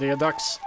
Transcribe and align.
Det 0.00 0.08
är 0.08 0.16
dags 0.16 0.60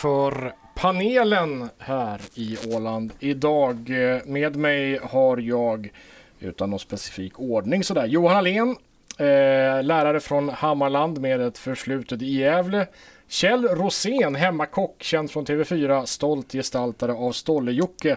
för 0.00 0.54
panelen 0.74 1.68
här 1.78 2.20
i 2.34 2.56
Åland. 2.74 3.12
Idag 3.18 3.88
med 4.26 4.56
mig 4.56 4.98
har 5.02 5.38
jag, 5.38 5.92
utan 6.40 6.70
någon 6.70 6.78
specifik 6.78 7.40
ordning 7.40 7.84
sådär, 7.84 8.06
Johan 8.06 8.36
Alén, 8.36 8.76
eh, 9.18 9.82
lärare 9.82 10.20
från 10.20 10.48
Hammarland 10.48 11.20
med 11.20 11.40
ett 11.40 11.58
förflutet 11.58 12.22
i 12.22 12.38
Gävle. 12.38 12.86
Kjell 13.28 13.64
Rosén, 13.68 14.34
hemmakock, 14.34 15.02
känd 15.02 15.30
från 15.30 15.44
TV4, 15.46 16.04
stolt 16.06 16.52
gestaltare 16.52 17.12
av 17.12 17.32
Stolle-Jocke. 17.32 18.16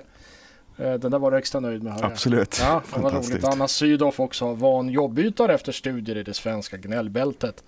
Eh, 0.77 0.93
den 0.93 1.11
där 1.11 1.19
var 1.19 1.31
du 1.31 1.37
extra 1.37 1.59
nöjd 1.59 1.83
med. 1.83 1.93
Hör 1.93 2.01
jag. 2.01 2.11
Absolut. 2.11 2.57
Ja, 2.61 2.81
det 2.95 3.01
var 3.01 3.11
roligt. 3.11 3.43
Anna 3.45 3.67
Sydow 3.67 4.13
också, 4.17 4.53
van 4.53 4.89
jobbytare 4.89 5.53
efter 5.53 5.71
studier 5.71 6.17
i 6.17 6.23
det 6.23 6.33
svenska 6.33 6.77
gnällbältet, 6.77 7.63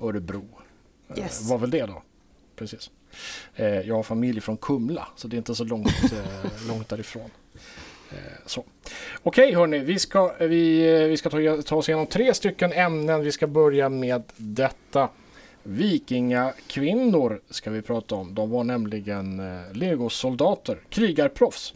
Örebro. 0.00 0.44
Eh, 1.10 1.18
Yes. 1.18 1.50
Vad 1.50 1.60
väl 1.60 1.70
det 1.70 1.86
då? 1.86 2.02
Precis. 2.60 2.90
Eh, 3.56 3.80
jag 3.80 3.94
har 3.94 4.02
familj 4.02 4.40
från 4.40 4.56
Kumla, 4.56 5.08
så 5.16 5.28
det 5.28 5.36
är 5.36 5.38
inte 5.38 5.54
så 5.54 5.64
långt, 5.64 5.88
eh, 6.12 6.68
långt 6.68 6.88
därifrån. 6.88 7.30
Eh, 8.10 8.16
så. 8.46 8.64
Okej 9.22 9.54
hörni, 9.54 9.78
vi 9.78 9.98
ska, 9.98 10.34
vi, 10.38 10.82
vi 11.08 11.16
ska 11.16 11.30
ta, 11.30 11.62
ta 11.62 11.76
oss 11.76 11.88
igenom 11.88 12.06
tre 12.06 12.34
stycken 12.34 12.72
ämnen. 12.72 13.20
Vi 13.20 13.32
ska 13.32 13.46
börja 13.46 13.88
med 13.88 14.22
detta. 14.36 15.08
Vikingakvinnor 15.62 17.40
ska 17.50 17.70
vi 17.70 17.82
prata 17.82 18.14
om. 18.14 18.34
De 18.34 18.50
var 18.50 18.64
nämligen 18.64 19.40
eh, 19.40 19.72
legosoldater, 19.72 20.80
krigarproffs. 20.88 21.74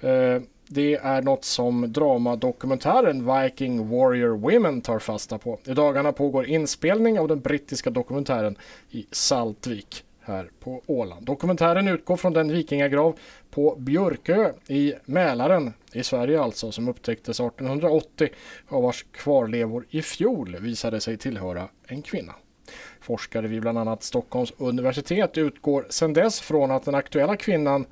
Eh, 0.00 0.42
det 0.66 0.94
är 0.94 1.22
något 1.22 1.44
som 1.44 1.92
dramadokumentären 1.92 3.34
Viking 3.34 3.88
Warrior 3.88 4.36
Women 4.36 4.80
tar 4.80 4.98
fasta 4.98 5.38
på. 5.38 5.58
I 5.64 5.72
dagarna 5.72 6.12
pågår 6.12 6.46
inspelning 6.46 7.18
av 7.18 7.28
den 7.28 7.40
brittiska 7.40 7.90
dokumentären 7.90 8.56
i 8.90 9.06
Saltvik 9.10 10.04
här 10.24 10.50
på 10.60 10.82
Åland. 10.86 11.26
Dokumentären 11.26 11.88
utgår 11.88 12.16
från 12.16 12.32
den 12.32 12.52
vikingagrav 12.52 13.18
på 13.50 13.76
Björkö 13.78 14.52
i 14.68 14.94
Mälaren 15.04 15.72
i 15.92 16.02
Sverige 16.02 16.40
alltså 16.40 16.72
som 16.72 16.88
upptäcktes 16.88 17.40
1880 17.40 18.28
och 18.68 18.82
vars 18.82 19.04
kvarlevor 19.12 19.86
i 19.90 20.02
fjol 20.02 20.56
visade 20.60 21.00
sig 21.00 21.16
tillhöra 21.16 21.68
en 21.86 22.02
kvinna. 22.02 22.34
Forskare 23.00 23.48
vid 23.48 23.60
bland 23.60 23.78
annat 23.78 24.02
Stockholms 24.02 24.52
universitet 24.58 25.38
utgår 25.38 25.86
sedan 25.90 26.12
dess 26.12 26.40
från 26.40 26.70
att 26.70 26.84
den 26.84 26.94
aktuella 26.94 27.36
kvinnan 27.36 27.86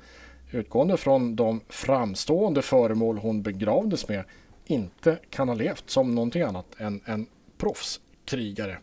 utgående 0.51 0.97
från 0.97 1.35
de 1.35 1.61
framstående 1.69 2.61
föremål 2.61 3.17
hon 3.17 3.41
begravdes 3.41 4.07
med 4.07 4.23
inte 4.65 5.17
kan 5.29 5.47
ha 5.47 5.55
levt 5.55 5.89
som 5.89 6.15
någonting 6.15 6.41
annat 6.41 6.65
än 6.77 7.01
en 7.05 7.25
proffskrigare. 7.57 8.77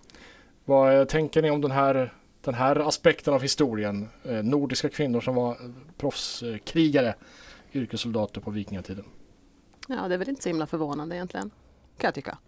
Vad 0.65 1.09
tänker 1.09 1.43
ni 1.43 1.51
om 1.51 1.61
den 1.61 1.71
här, 1.71 2.13
den 2.45 2.55
här 2.55 2.77
aspekten 2.89 3.35
av 3.35 3.43
historien? 3.43 4.09
Eh, 4.25 4.33
nordiska 4.33 4.89
kvinnor 4.89 5.21
som 5.21 5.35
var 5.35 5.51
eh, 5.53 5.57
proffskrigare, 5.99 7.15
yrkessoldater 7.73 8.41
på 8.41 8.51
vikingatiden. 8.51 9.05
Ja, 9.89 10.09
det 10.09 10.15
är 10.15 10.19
väl 10.19 10.29
inte 10.29 10.43
så 10.43 10.49
himla 10.49 10.67
förvånande 10.67 11.17
egentligen, 11.17 11.51
kan 11.99 12.09
jag 12.09 12.15
tycka. 12.15 12.39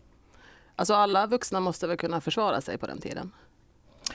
Alltså 0.76 0.94
alla 0.94 1.26
vuxna 1.26 1.60
måste 1.60 1.86
väl 1.86 1.96
kunna 1.96 2.20
försvara 2.20 2.60
sig 2.60 2.78
på 2.78 2.86
den 2.86 2.98
tiden. 3.00 3.32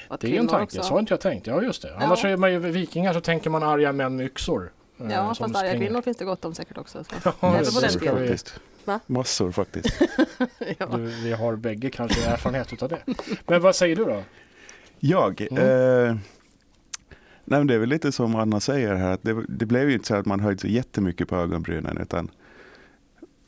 Att 0.08 0.20
Det 0.20 0.28
är 0.28 0.32
ju 0.32 0.38
en 0.38 0.48
tanke, 0.48 0.64
också- 0.64 0.84
så 0.88 0.94
har 0.94 1.00
inte 1.00 1.14
jag 1.14 1.22
tänkt. 1.22 1.48
Ja 1.48 1.62
just 1.62 1.82
det. 1.82 1.96
Annars 1.98 2.24
Ja. 2.24 2.30
är 2.30 2.38
man 2.38 2.52
ju 2.54 2.60
vikingar 2.60 3.14
så 3.14 3.22
tänker 3.22 3.50
man 3.50 3.64
arga 3.64 3.92
män 3.92 4.16
med 4.16 4.26
yxor. 4.26 4.74
eh, 5.00 5.12
Ja, 5.12 5.28
fast 5.28 5.42
arga 5.42 5.54
springer. 5.54 5.78
kvinnor 5.78 6.02
finns 6.02 6.18
det 6.18 6.26
gott 6.26 6.46
om 6.46 6.54
säkert 6.56 6.78
också. 6.78 7.04
Så. 7.04 7.14
Ja, 7.40 7.60
vi- 7.60 8.10
faktiskt. 8.10 8.60
Va? 8.86 9.00
Massor 9.06 9.52
faktiskt. 9.52 10.02
ja. 10.78 10.86
Du, 10.86 10.98
vi 11.06 11.32
har 11.34 11.56
bägge 11.56 11.90
kanske 11.90 12.30
erfarenhet 12.30 12.74
utav 12.74 12.90
det. 12.90 13.00
Men 13.48 13.62
vad 13.62 13.76
säger 13.76 13.96
du 13.96 14.06
då? 14.06 14.24
Jag? 15.06 15.42
Mm. 15.42 15.58
Eh, 15.58 16.18
nej 17.46 17.60
men 17.60 17.68
det 17.68 17.74
är 17.74 17.80
väl 17.80 17.90
lite 17.90 18.12
som 18.12 18.36
Anna 18.36 18.60
säger 18.60 18.96
här, 18.96 19.12
att 19.12 19.24
det, 19.24 19.46
det 19.50 19.66
blev 19.66 19.90
ju 19.90 19.94
inte 19.94 20.08
så 20.08 20.16
att 20.16 20.26
man 20.26 20.40
höjde 20.40 20.62
så 20.62 20.68
jättemycket 20.68 21.28
på 21.28 21.36
ögonbrynen. 21.36 21.98
Utan, 21.98 22.32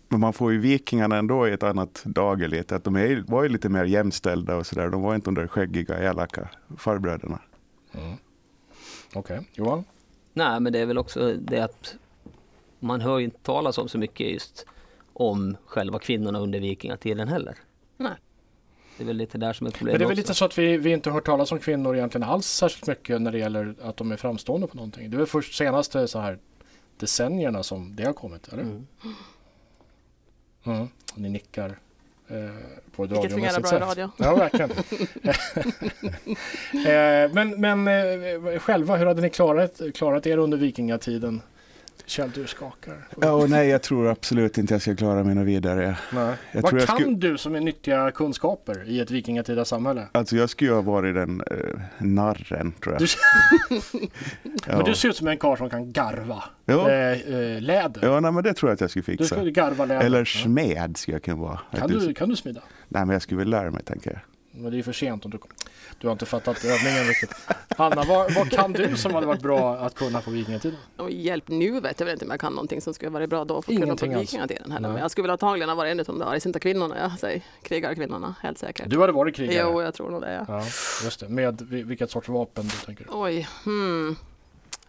men 0.09 0.19
man 0.19 0.33
får 0.33 0.51
ju 0.51 0.57
vikingarna 0.57 1.17
ändå 1.17 1.47
i 1.47 1.51
ett 1.51 1.63
annat 1.63 2.01
dager 2.05 2.47
lite. 2.47 2.75
Att 2.75 2.83
de 2.83 2.95
är, 2.95 3.23
var 3.27 3.43
ju 3.43 3.49
lite 3.49 3.69
mer 3.69 3.83
jämställda 3.83 4.55
och 4.55 4.65
sådär. 4.65 4.89
De 4.89 5.01
var 5.01 5.15
inte 5.15 5.27
de 5.27 5.35
där 5.35 5.47
skäggiga, 5.47 5.99
elaka 5.99 6.49
farbröderna. 6.77 7.39
Mm. 7.93 8.17
Okej, 9.13 9.39
Johan? 9.53 9.83
Nej, 10.33 10.59
men 10.59 10.73
det 10.73 10.79
är 10.79 10.85
väl 10.85 10.97
också 10.97 11.33
det 11.33 11.59
att 11.59 11.95
man 12.79 13.01
hör 13.01 13.19
ju 13.19 13.25
inte 13.25 13.39
talas 13.39 13.77
om 13.77 13.87
så 13.87 13.97
mycket 13.97 14.31
just 14.31 14.65
om 15.13 15.57
själva 15.65 15.99
kvinnorna 15.99 16.39
under 16.39 16.59
vikingatiden 16.59 17.27
heller. 17.27 17.55
Nej. 17.97 18.15
Det 18.97 19.03
är 19.03 19.05
väl 19.05 19.17
lite 19.17 19.37
där 19.37 19.53
som 19.53 19.67
är 19.67 19.71
problemet 19.71 19.93
Men 19.93 19.99
det 19.99 20.05
är 20.05 20.07
väl 20.07 20.13
också. 20.13 20.21
lite 20.21 20.33
så 20.33 20.45
att 20.45 20.57
vi, 20.57 20.77
vi 20.77 20.91
inte 20.91 21.09
hört 21.09 21.25
talas 21.25 21.51
om 21.51 21.59
kvinnor 21.59 21.95
egentligen 21.95 22.29
alls 22.29 22.47
särskilt 22.47 22.87
mycket 22.87 23.21
när 23.21 23.31
det 23.31 23.37
gäller 23.37 23.75
att 23.81 23.97
de 23.97 24.11
är 24.11 24.17
framstående 24.17 24.67
på 24.67 24.75
någonting. 24.75 25.09
Det 25.09 25.15
är 25.15 25.17
väl 25.17 25.27
först 25.27 25.55
senaste 25.55 26.07
så 26.07 26.19
här 26.19 26.39
decennierna 26.97 27.63
som 27.63 27.95
det 27.95 28.05
har 28.05 28.13
kommit, 28.13 28.47
eller? 28.47 28.63
Mm. 28.63 28.87
Mm. 30.63 30.87
Ni 31.15 31.29
nickar 31.29 31.77
eh, 32.27 32.35
på 32.95 33.03
ett 33.03 33.11
Vilket 33.11 33.31
fungerar 33.31 33.59
bra 33.59 33.75
i 33.75 33.79
radio. 33.79 34.11
Ja, 34.17 34.35
verkligen. 34.35 34.71
eh, 36.87 37.33
men 37.33 37.61
men 37.61 37.87
eh, 37.87 38.59
själva, 38.59 38.95
hur 38.95 39.05
hade 39.05 39.21
ni 39.21 39.29
klarat, 39.29 39.81
klarat 39.95 40.27
er 40.27 40.37
under 40.37 40.57
vikingatiden? 40.57 41.41
Kjell, 42.07 42.31
du 42.35 42.47
skakar. 42.47 43.07
Och 43.31 43.49
nej, 43.49 43.67
jag 43.67 43.81
tror 43.81 44.07
absolut 44.09 44.57
inte 44.57 44.73
jag 44.73 44.81
ska 44.81 44.95
klara 44.95 45.23
mig 45.23 45.35
något 45.35 45.45
vidare. 45.47 45.97
Vad 46.11 46.37
kan 46.71 46.79
skulle- 46.97 47.15
du 47.17 47.37
som 47.37 47.55
är 47.55 47.59
nyttiga 47.59 48.11
kunskaper 48.11 48.83
i 48.89 48.99
ett 48.99 49.11
vikingatida 49.11 49.65
samhälle? 49.65 50.07
Alltså 50.11 50.35
jag 50.35 50.49
skulle 50.49 50.71
ha 50.71 50.81
varit 50.81 51.15
den 51.15 51.41
eh, 51.51 51.81
narren, 51.97 52.71
tror 52.71 52.93
jag. 52.95 53.01
Du, 53.01 53.07
ja. 53.69 53.79
Men 54.77 54.85
du 54.85 54.95
ser 54.95 55.09
ut 55.09 55.15
som 55.15 55.27
en 55.27 55.37
karl 55.37 55.57
som 55.57 55.69
kan 55.69 55.91
garva 55.91 56.43
Ja. 56.65 56.89
eh, 56.91 57.11
eh, 57.35 57.61
läder. 57.61 58.01
ja, 58.07 58.19
nej, 58.19 58.31
men 58.31 58.43
det 58.43 58.53
tror 58.53 58.69
jag 58.69 58.73
att 58.73 58.81
jag 58.81 58.89
skulle 58.89 59.03
Du 59.05 59.17
fixa. 59.17 59.35
ska 59.35 59.43
garva 59.43 59.85
läder. 59.85 60.05
Eller 60.05 60.25
smed 60.25 60.97
skulle 60.97 61.15
jag 61.15 61.23
kunna 61.23 61.37
vara. 61.37 61.59
Kan 61.77 61.89
du, 61.89 62.13
kan 62.13 62.29
du 62.29 62.35
smida? 62.35 62.61
Nej, 62.87 63.05
men 63.05 63.13
jag 63.13 63.21
skulle 63.21 63.37
väl 63.39 63.49
lära 63.49 63.71
mig, 63.71 63.83
tänker 63.83 64.11
jag. 64.11 64.19
Men 64.61 64.71
det 64.71 64.75
är 64.75 64.77
ju 64.77 64.83
för 64.83 64.93
sent 64.93 65.25
om 65.25 65.31
du 65.31 65.39
Du 65.99 66.07
har 66.07 66.11
inte 66.11 66.25
fattat 66.25 66.65
övningen 66.65 67.03
riktigt. 67.07 67.33
Hanna, 67.77 68.03
vad, 68.03 68.33
vad 68.33 68.51
kan 68.51 68.73
du 68.73 68.97
som 68.97 69.13
hade 69.13 69.27
varit 69.27 69.41
bra 69.41 69.75
att 69.77 69.95
kunna 69.95 70.21
på 70.21 70.31
vikingatiden? 70.31 70.77
Och 70.97 71.11
hjälp, 71.11 71.47
nu 71.47 71.79
vet 71.79 71.99
jag 71.99 72.05
väl 72.05 72.13
inte 72.13 72.25
om 72.25 72.31
jag 72.31 72.39
kan 72.39 72.53
någonting 72.53 72.81
som 72.81 72.93
skulle 72.93 73.09
varit 73.11 73.29
bra 73.29 73.45
då 73.45 73.53
för 73.53 73.59
att 73.59 73.65
kunna 73.65 73.85
Ingenting 73.85 74.11
på 74.11 74.17
alls. 74.19 74.21
vikingatiden 74.33 74.71
heller. 74.71 74.89
Men 74.89 75.01
jag 75.01 75.11
skulle 75.11 75.23
väl 75.23 75.31
antagligen 75.31 75.69
ha 75.69 75.75
varit 75.75 75.91
en 75.91 75.99
av 75.99 76.05
de 76.05 76.19
där 76.19 76.25
argsynta 76.25 76.59
kvinnorna, 76.59 76.97
jag 76.99 77.19
säger 77.19 77.41
krigarkvinnorna, 77.63 78.35
helt 78.41 78.57
säkert. 78.57 78.89
Du 78.89 78.99
hade 79.01 79.13
varit 79.13 79.35
krigare? 79.35 79.69
Jo, 79.71 79.81
jag 79.81 79.93
tror 79.93 80.09
nog 80.11 80.21
det. 80.21 80.33
Ja. 80.33 80.45
Ja, 80.47 80.65
just 81.03 81.19
det. 81.19 81.29
Med 81.29 81.61
vi- 81.61 81.83
vilket 81.83 82.11
sorts 82.11 82.29
vapen 82.29 82.63
du 82.63 82.85
tänker? 82.85 83.07
Oj, 83.11 83.47
hmm. 83.65 84.15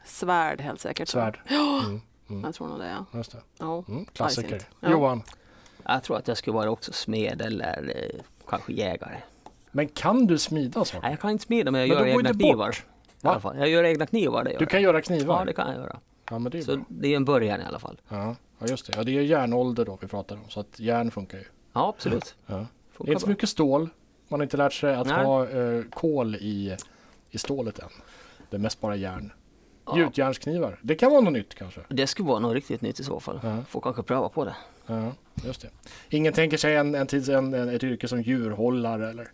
Svärd 0.05 0.61
helt 0.61 0.81
säkert. 0.81 1.09
Svärd? 1.09 1.41
Mm, 1.51 2.01
mm, 2.39 2.45
Jag 2.45 2.55
tror 2.55 2.69
nog 2.69 2.79
det, 2.79 2.89
ja. 2.89 3.19
just 3.19 3.33
det. 3.33 3.39
ja. 3.59 3.85
Mm, 3.89 4.05
klassiker. 4.05 4.63
Ja. 4.81 4.91
Johan, 4.91 5.23
Jag 5.85 6.03
tror 6.03 6.17
att 6.17 6.29
jag 6.29 6.37
skulle 6.37 6.55
vara 6.55 6.71
också 6.71 6.93
smed 6.93 7.43
eller 7.43 7.93
eh, 7.97 8.21
kanske 8.49 8.73
jägare. 8.73 9.17
Men 9.73 9.89
kan 9.89 10.27
du 10.27 10.39
smida 10.39 10.79
Nej, 10.81 10.87
saker? 10.87 11.11
jag 11.11 11.21
kan 11.21 11.31
inte 11.31 11.45
smida 11.45 11.71
men 11.71 11.81
jag 11.81 11.89
Men 11.89 12.09
gör 12.09 12.17
egna 12.19 12.33
knivar. 12.35 12.77
I 13.23 13.27
alla 13.27 13.41
fall. 13.41 13.59
Jag 13.59 13.69
gör 13.69 13.85
egna 13.85 14.07
knivar, 14.07 14.45
det 14.45 14.51
gör 14.53 14.59
Du 14.59 14.67
kan 14.67 14.83
jag. 14.83 14.89
göra 14.93 15.03
knivar? 15.03 15.39
Ja, 15.39 15.45
det 15.45 15.53
kan 15.53 15.69
jag 15.69 15.77
göra. 15.77 15.99
Ja, 16.31 16.39
men 16.39 16.53
det 16.53 16.59
är 16.59 16.63
Så 16.63 16.77
bra. 16.77 16.85
det 16.89 17.09
är 17.13 17.17
en 17.17 17.25
början 17.25 17.61
i 17.61 17.65
alla 17.65 17.79
fall. 17.79 18.01
Ja, 18.09 18.37
ja, 18.59 18.67
just 18.67 18.87
det. 18.87 18.93
Ja, 18.97 19.05
det 19.05 19.19
är 19.19 19.23
järnålder 19.23 19.85
då 19.85 19.99
vi 20.01 20.07
pratar 20.09 20.37
om. 20.37 20.43
Så 20.49 20.61
att 20.61 20.81
järn 20.81 21.11
funkar 21.11 21.39
ju. 21.39 21.45
Ja, 21.73 21.89
absolut. 21.89 22.35
Ja. 22.47 22.67
Det 22.99 23.05
är 23.05 23.13
inte 23.13 23.21
så 23.23 23.29
mycket 23.29 23.49
stål. 23.49 23.89
Man 24.29 24.41
har 24.41 24.43
inte 24.45 24.57
lärt 24.57 24.73
sig 24.73 24.95
att 24.95 25.07
Nej. 25.07 25.25
ha 25.25 25.49
eh, 25.49 25.83
kol 25.91 26.35
i, 26.35 26.77
i 27.31 27.39
stålet 27.39 27.79
än. 27.79 27.89
Det 28.51 28.57
är 28.57 28.61
mest 28.61 28.81
bara 28.81 28.97
järn. 28.97 29.33
Ja. 29.87 29.99
Gjutjärnsknivar. 29.99 30.79
Det 30.83 30.95
kan 30.95 31.11
vara 31.11 31.21
något 31.21 31.33
nytt 31.33 31.55
kanske. 31.55 31.81
Det 31.89 32.07
skulle 32.07 32.29
vara 32.29 32.39
något 32.39 32.55
riktigt 32.55 32.81
nytt 32.81 33.01
i 33.01 33.05
så 33.05 33.21
fall. 33.21 33.41
Ja. 33.43 33.57
Får 33.69 33.81
kanske 33.81 34.03
pröva 34.03 34.29
på 34.29 34.45
det. 34.45 34.57
Ja, 34.87 35.13
just 35.45 35.63
det. 35.63 35.69
Ingen 36.17 36.33
tänker 36.33 36.57
sig 36.57 36.77
en, 36.77 36.95
en, 36.95 37.07
tid, 37.07 37.29
en, 37.29 37.55
en, 37.55 37.69
ett 37.69 37.85
yrke 37.85 38.09
som 38.09 38.23
djurhållare 38.23 39.11
eller 39.11 39.29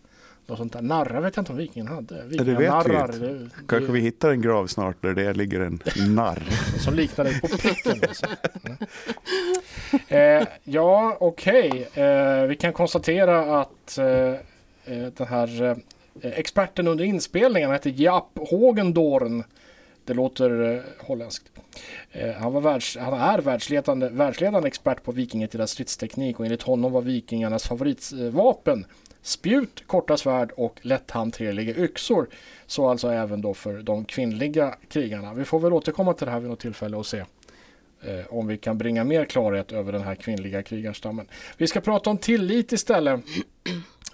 något 0.47 0.57
sånt 0.57 0.73
där. 0.73 0.81
Narrar 0.81 1.21
vet 1.21 1.35
jag 1.35 1.41
inte 1.41 1.51
om 1.51 1.57
vikingen 1.57 1.87
hade. 1.87 2.15
det 2.15 2.23
vet 2.23 2.41
vi 2.41 2.43
Vikinganarrar, 2.43 3.13
inte. 3.13 3.27
det, 3.27 3.49
Kanske 3.67 3.91
vi 3.91 3.99
hittar 3.99 4.29
en 4.31 4.41
grav 4.41 4.67
snart 4.67 5.01
där 5.01 5.13
det 5.13 5.33
ligger 5.33 5.59
en 5.59 5.79
narr. 6.15 6.43
Som 6.79 6.93
liknar 6.93 7.25
dig 7.25 7.41
på 7.41 7.47
pricken. 7.47 7.99
Alltså. 8.07 8.25
Mm. 8.63 8.77
Eh, 10.41 10.47
ja, 10.63 11.17
okej. 11.19 11.87
Eh, 11.93 12.43
vi 12.43 12.55
kan 12.55 12.73
konstatera 12.73 13.59
att 13.61 13.97
eh, 13.97 14.05
eh, 14.05 15.07
den 15.17 15.27
här 15.27 15.63
eh, 15.63 15.77
experten 16.21 16.87
under 16.87 17.03
inspelningen 17.05 17.71
heter 17.71 17.93
Jaap 17.95 18.29
Hogendorn. 18.49 19.43
Det 20.05 20.13
låter 20.13 20.73
eh, 20.73 20.81
holländskt. 21.07 21.51
Eh, 22.11 22.31
han, 22.31 22.53
var 22.53 22.61
världs, 22.61 22.97
han 22.97 23.13
är 23.13 23.39
världsledande, 23.39 24.09
världsledande 24.09 24.67
expert 24.67 25.03
på 25.03 25.11
vikingatida 25.11 25.67
stridsteknik 25.67 26.39
och 26.39 26.45
enligt 26.45 26.63
honom 26.63 26.91
var 26.91 27.01
vikingarnas 27.01 27.67
favoritvapen 27.67 28.85
spjut, 29.21 29.83
korta 29.87 30.17
svärd 30.17 30.51
och 30.51 30.79
lätthanterliga 30.81 31.75
yxor. 31.75 32.27
Så 32.67 32.89
alltså 32.89 33.09
även 33.09 33.41
då 33.41 33.53
för 33.53 33.81
de 33.81 34.05
kvinnliga 34.05 34.75
krigarna. 34.89 35.33
Vi 35.33 35.45
får 35.45 35.59
väl 35.59 35.73
återkomma 35.73 36.13
till 36.13 36.25
det 36.25 36.31
här 36.31 36.39
vid 36.39 36.49
något 36.49 36.59
tillfälle 36.59 36.97
och 36.97 37.05
se 37.05 37.25
Eh, 38.03 38.25
om 38.29 38.47
vi 38.47 38.57
kan 38.57 38.77
bringa 38.77 39.03
mer 39.03 39.25
klarhet 39.25 39.71
över 39.71 39.91
den 39.91 40.01
här 40.01 40.15
kvinnliga 40.15 40.63
krigarstammen. 40.63 41.27
Vi 41.57 41.67
ska 41.67 41.81
prata 41.81 42.09
om 42.09 42.17
tillit 42.17 42.71
istället. 42.71 43.21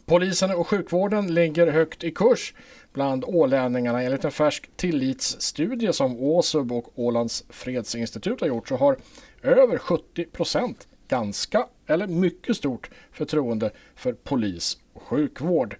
Polisen 0.05 0.51
och 0.51 0.67
sjukvården 0.67 1.33
ligger 1.33 1.67
högt 1.67 2.03
i 2.03 2.11
kurs 2.11 2.53
bland 2.93 3.23
ålänningarna. 3.25 4.01
Enligt 4.01 4.25
en 4.25 4.31
färsk 4.31 4.69
tillitsstudie 4.75 5.93
som 5.93 6.19
Åsub 6.19 6.71
och 6.71 6.99
Ålands 6.99 7.43
fredsinstitut 7.49 8.41
har 8.41 8.47
gjort 8.47 8.67
så 8.67 8.75
har 8.75 8.97
över 9.41 9.77
70 9.77 10.25
procent 10.25 10.87
ganska 11.07 11.67
eller 11.87 12.07
mycket 12.07 12.57
stort 12.57 12.89
förtroende 13.11 13.71
för 13.95 14.13
polis 14.13 14.77
och 14.93 15.01
sjukvård. 15.01 15.75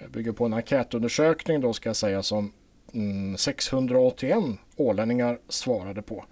Det 0.00 0.08
bygger 0.08 0.32
på 0.32 0.44
en 0.44 0.52
enkätundersökning 0.52 1.60
då 1.60 1.72
ska 1.72 1.88
jag 1.88 1.96
säga 1.96 2.22
som 2.22 2.52
mm, 2.94 3.36
681 3.36 4.38
ålänningar 4.76 5.38
svarade 5.48 6.02
på. 6.02 6.24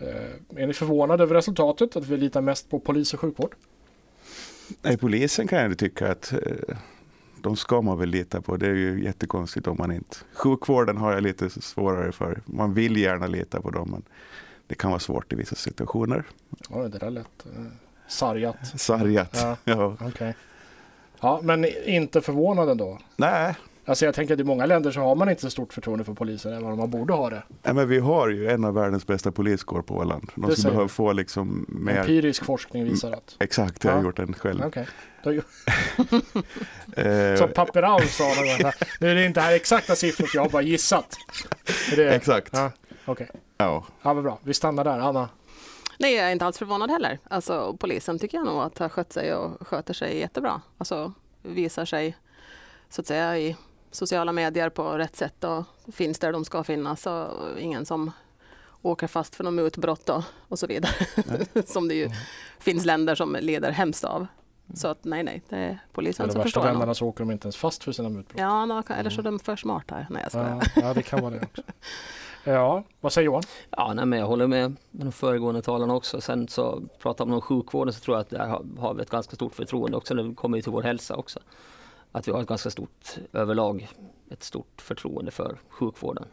Eh, 0.00 0.62
är 0.62 0.66
ni 0.66 0.72
förvånade 0.72 1.22
över 1.22 1.34
resultatet 1.34 1.96
att 1.96 2.06
vi 2.06 2.16
litar 2.16 2.40
mest 2.40 2.70
på 2.70 2.80
polis 2.80 3.14
och 3.14 3.20
sjukvård? 3.20 3.54
Nej, 4.82 4.96
polisen 4.96 5.48
kan 5.48 5.58
jag 5.58 5.78
tycka 5.78 6.10
att 6.12 6.32
eh, 6.32 6.76
de 7.42 7.56
ska 7.56 7.82
man 7.82 7.98
väl 7.98 8.08
lita 8.08 8.40
på. 8.40 8.56
Det 8.56 8.66
är 8.66 8.74
ju 8.74 9.04
jättekonstigt 9.04 9.66
om 9.66 9.76
man 9.78 9.92
inte... 9.92 10.16
Sjukvården 10.32 10.96
har 10.96 11.12
jag 11.12 11.22
lite 11.22 11.50
svårare 11.50 12.12
för. 12.12 12.42
Man 12.44 12.74
vill 12.74 12.96
gärna 12.96 13.26
lita 13.26 13.60
på 13.60 13.70
dem 13.70 13.90
men 13.90 14.02
det 14.66 14.74
kan 14.74 14.90
vara 14.90 15.00
svårt 15.00 15.32
i 15.32 15.36
vissa 15.36 15.54
situationer. 15.54 16.24
Ja, 16.70 16.88
det 16.88 16.98
där 16.98 17.10
lät 17.10 17.46
eh, 17.46 17.64
sargat. 18.08 18.56
Sargat. 18.80 19.30
Ja. 19.32 19.56
Ja. 19.64 19.96
Okej. 20.00 20.34
Ja, 21.20 21.40
men 21.42 21.64
inte 21.88 22.20
förvånad 22.20 22.68
ändå. 22.68 22.98
Nej, 23.16 23.54
Alltså 23.88 24.04
jag 24.04 24.14
tänker 24.14 24.34
att 24.34 24.40
i 24.40 24.44
många 24.44 24.66
länder 24.66 24.90
så 24.90 25.00
har 25.00 25.14
man 25.14 25.28
inte 25.30 25.42
så 25.42 25.50
stort 25.50 25.72
förtroende 25.72 26.04
för 26.04 26.14
polisen 26.14 26.52
även 26.52 26.64
om 26.72 26.78
man 26.78 26.90
borde 26.90 27.12
ha 27.12 27.30
det. 27.30 27.42
Nej, 27.62 27.74
men 27.74 27.88
vi 27.88 27.98
har 27.98 28.28
ju 28.28 28.48
en 28.50 28.64
av 28.64 28.74
världens 28.74 29.06
bästa 29.06 29.32
poliskår 29.32 29.82
på 29.82 29.94
Åland. 29.96 30.30
De 30.34 30.50
skulle 30.50 30.62
behöva 30.70 30.82
du. 30.82 30.88
få 30.88 31.12
liksom 31.12 31.66
mer... 31.68 31.96
Empirisk 31.96 32.44
forskning 32.44 32.84
visar 32.84 33.12
att. 33.12 33.36
Exakt, 33.40 33.84
jag 33.84 33.90
har 33.92 33.98
Ja. 33.98 34.04
gjort 34.04 34.16
den 34.16 34.32
själv. 34.34 34.62
Då- 35.24 35.32
Eh, 36.96 37.36
Som 37.36 37.48
Paperau 37.54 38.00
sa. 38.00 38.24
Nu 39.00 39.10
är 39.10 39.14
det 39.14 39.24
inte 39.26 39.40
här 39.40 39.52
exakta 39.54 39.96
siffror 39.96 40.28
jag 40.34 40.42
har 40.42 40.48
bara 40.50 40.62
gissat. 40.62 41.16
Är 41.92 41.96
Det, 41.96 42.14
Exakt. 42.14 42.48
Ja, 42.52 42.72
Okej, 43.04 43.28
Ja. 43.58 43.84
ja, 44.02 44.14
vad 44.14 44.22
bra. 44.24 44.38
Vi 44.42 44.54
stannar 44.54 44.84
där. 44.84 44.98
Anna? 44.98 45.28
Nej, 45.98 46.14
jag 46.14 46.26
är 46.28 46.32
inte 46.32 46.46
alls 46.46 46.58
förvånad 46.58 46.90
heller. 46.90 47.18
Alltså, 47.30 47.76
polisen 47.80 48.18
tycker 48.18 48.38
jag 48.38 48.46
nog 48.46 48.62
att 48.62 48.78
har 48.78 48.88
skött 48.88 49.12
sig 49.12 49.34
och 49.34 49.66
sköter 49.68 49.94
sig 49.94 50.18
jättebra. 50.18 50.60
Alltså 50.78 51.12
visar 51.42 51.84
sig 51.84 52.16
så 52.90 53.00
att 53.00 53.06
säga 53.06 53.38
i 53.38 53.56
sociala 53.90 54.32
medier 54.32 54.68
på 54.70 54.98
rätt 54.98 55.16
sätt 55.16 55.44
och 55.44 55.64
finns 55.94 56.18
där 56.18 56.32
de 56.32 56.44
ska 56.44 56.64
finnas 56.64 57.06
och 57.06 57.58
ingen 57.58 57.86
som 57.86 58.10
åker 58.82 59.06
fast 59.06 59.34
för 59.34 59.44
något 59.44 59.54
mutbrott 59.54 60.08
och, 60.08 60.22
och 60.48 60.58
så 60.58 60.66
vidare. 60.66 60.92
som 61.66 61.88
det 61.88 61.94
ju 61.94 62.10
finns 62.58 62.84
länder 62.84 63.14
som 63.14 63.36
lider 63.40 63.70
hemskt 63.70 64.04
av. 64.04 64.26
Så 64.74 64.88
att 64.88 65.04
nej, 65.04 65.22
nej, 65.22 65.42
det 65.48 65.56
är 65.56 65.78
polisen 65.92 66.24
Eller 66.24 66.32
som 66.32 66.38
värsta 66.38 66.46
förstår. 66.46 66.60
nog. 66.60 66.70
länderna 66.72 66.94
så 66.94 67.06
åker 67.06 67.24
de 67.24 67.30
inte 67.30 67.46
ens 67.46 67.56
fast 67.56 67.84
för 67.84 67.92
sina 67.92 68.08
mutbrott. 68.08 68.40
Ja, 68.40 68.66
nå, 68.66 68.82
eller 68.88 69.10
så 69.10 69.20
är 69.20 69.24
de 69.24 69.38
för 69.38 69.56
smarta. 69.56 70.06
Nej, 70.10 70.22
jag 70.22 70.32
skojar. 70.32 70.70
Ja, 70.76 70.82
ja, 70.82 70.94
det 70.94 71.02
kan 71.02 71.20
vara 71.22 71.34
det 71.34 71.40
också. 71.42 71.62
Ja, 72.44 72.84
vad 73.00 73.12
säger 73.12 73.26
Johan? 73.26 73.42
Ja, 73.70 73.92
nej, 73.94 74.06
men 74.06 74.18
jag 74.18 74.26
håller 74.26 74.46
med 74.46 74.76
de 74.90 75.12
föregående 75.12 75.62
talarna 75.62 75.94
också. 75.94 76.20
Sen 76.20 76.48
så 76.48 76.82
pratar 76.98 77.26
man 77.26 77.34
om 77.34 77.40
sjukvården 77.40 77.94
så 77.94 78.00
tror 78.00 78.16
jag 78.16 78.20
att 78.20 78.30
där 78.30 78.46
har, 78.46 78.64
har 78.78 78.94
vi 78.94 79.02
ett 79.02 79.10
ganska 79.10 79.36
stort 79.36 79.54
förtroende 79.54 79.96
också 79.96 80.14
det 80.14 80.34
kommer 80.34 80.60
till 80.60 80.72
vår 80.72 80.82
hälsa 80.82 81.16
också. 81.16 81.40
Att 82.12 82.28
vi 82.28 82.32
har 82.32 82.40
ett 82.40 82.48
ganska 82.48 82.70
stort 82.70 83.16
överlag, 83.32 83.88
ett 84.30 84.42
stort 84.42 84.80
förtroende 84.80 85.30
för 85.30 85.58
sjukvården. 85.68 86.24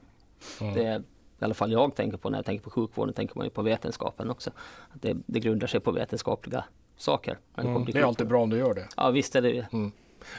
Mm. 0.61 0.73
Det 0.73 0.83
är 0.85 0.99
i 1.39 1.45
alla 1.45 1.53
fall 1.53 1.71
jag 1.71 1.95
tänker 1.95 2.17
på 2.17 2.29
när 2.29 2.37
jag 2.37 2.45
tänker 2.45 2.63
på 2.63 2.69
sjukvården, 2.69 3.13
tänker 3.13 3.35
man 3.35 3.45
ju 3.45 3.49
på 3.49 3.61
vetenskapen 3.61 4.29
också. 4.29 4.51
Att 4.93 5.01
det, 5.01 5.17
det 5.25 5.39
grundar 5.39 5.67
sig 5.67 5.79
på 5.79 5.91
vetenskapliga 5.91 6.63
saker. 6.97 7.37
Mm, 7.57 7.85
det 7.85 7.99
är 7.99 8.03
alltid 8.03 8.27
bra 8.27 8.41
om 8.41 8.49
du 8.49 8.57
gör 8.57 8.73
det. 8.73 8.87
Ja 8.97 9.11
visst 9.11 9.35
är 9.35 9.41
det 9.41 9.49
ju. 9.49 9.63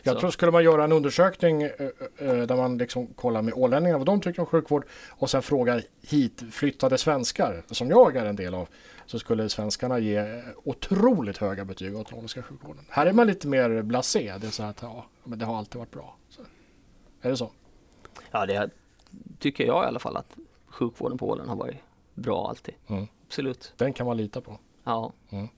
Jag 0.03 0.15
Så. 0.15 0.21
tror 0.21 0.31
skulle 0.31 0.53
man 0.53 0.65
göra 0.65 0.85
en 0.85 0.93
undersökning 0.93 1.63
eh, 1.63 1.71
eh, 2.19 2.37
där 2.37 2.57
man 2.57 2.79
liksom 2.79 3.07
kollar 3.07 3.43
med 3.43 3.55
ålänningar 3.55 3.99
vad 3.99 4.07
de 4.07 4.21
tycker 4.21 4.41
om 4.41 4.47
sjukvård 4.47 4.85
och 5.11 5.31
sen 5.31 5.43
frågar 5.43 5.83
hit 6.09 6.43
flyttade 6.51 6.99
svenskar 6.99 7.63
som 7.71 7.91
jag 7.91 8.17
är 8.17 8.25
en 8.25 8.37
del 8.37 8.55
av 8.55 8.69
så 9.07 9.19
skulle 9.19 9.49
svenskarna 9.49 9.99
ge 9.99 10.43
otroligt 10.65 11.39
höga 11.39 11.65
betyg 11.65 11.97
åt 11.97 12.13
åländska 12.13 12.43
sjukvården. 12.43 12.85
Här 12.89 13.07
är 13.07 13.13
man 13.13 13.27
lite 13.27 13.49
mer 13.49 13.83
blasé. 13.83 14.35
Det 14.41 14.47
är 14.47 14.51
så 14.51 14.63
att 14.63 14.83
ja, 14.83 15.07
men 15.25 15.39
det 15.39 15.45
har 15.45 15.57
alltid 15.59 15.79
varit 15.79 15.91
bra. 15.91 16.17
Så. 16.29 16.43
Är 17.23 17.31
det 17.31 17.37
så? 17.37 17.51
Ja 18.31 18.47
det 18.47 18.71
tycker 19.39 19.67
jag 19.67 19.85
i 19.85 19.87
alla 19.87 19.99
fall 19.99 20.17
att 20.17 20.37
sjukvården 20.69 21.19
på 21.19 21.29
Åland 21.31 21.49
har 21.49 21.57
varit 21.57 21.77
bra 22.15 22.49
alltid. 22.49 22.75
Mm. 22.87 23.07
Absolut. 23.27 23.73
Den 23.77 23.93
kan 23.93 24.07
man 24.07 24.17
lita 24.17 24.41
på. 24.41 24.59
Ja. 24.85 25.13
Mm. 25.31 25.49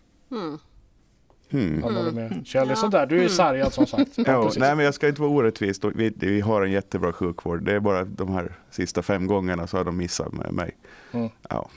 Hmm. 1.51 1.81
Jag 1.81 1.93
håller 1.93 2.13
med. 2.13 2.47
Kjell, 2.47 2.69
Ja. 2.69 2.77
sådär. 2.77 3.07
Du 3.07 3.25
är 3.25 3.29
sargad 3.29 3.73
som 3.73 3.87
sagt. 3.87 4.11
Ja, 4.27 4.51
nej, 4.57 4.77
men 4.77 4.85
jag 4.85 4.95
ska 4.95 5.09
inte 5.09 5.21
vara 5.21 5.31
orättvis. 5.31 5.81
Vi, 5.95 6.13
vi 6.17 6.41
har 6.41 6.63
en 6.63 6.71
jättebra 6.71 7.13
sjukvård. 7.13 7.63
Det 7.65 7.75
är 7.75 7.81
bara 7.81 8.05
de 8.05 8.29
här 8.33 8.59
sista 8.71 9.03
fem 9.03 9.27
gångerna 9.27 9.67
så 9.67 9.77
har 9.77 9.85
de 9.85 9.97
missat 9.97 10.33
med 10.33 10.53
mig. 10.53 10.77
Mm. 11.13 11.29
Ja. 11.49 11.71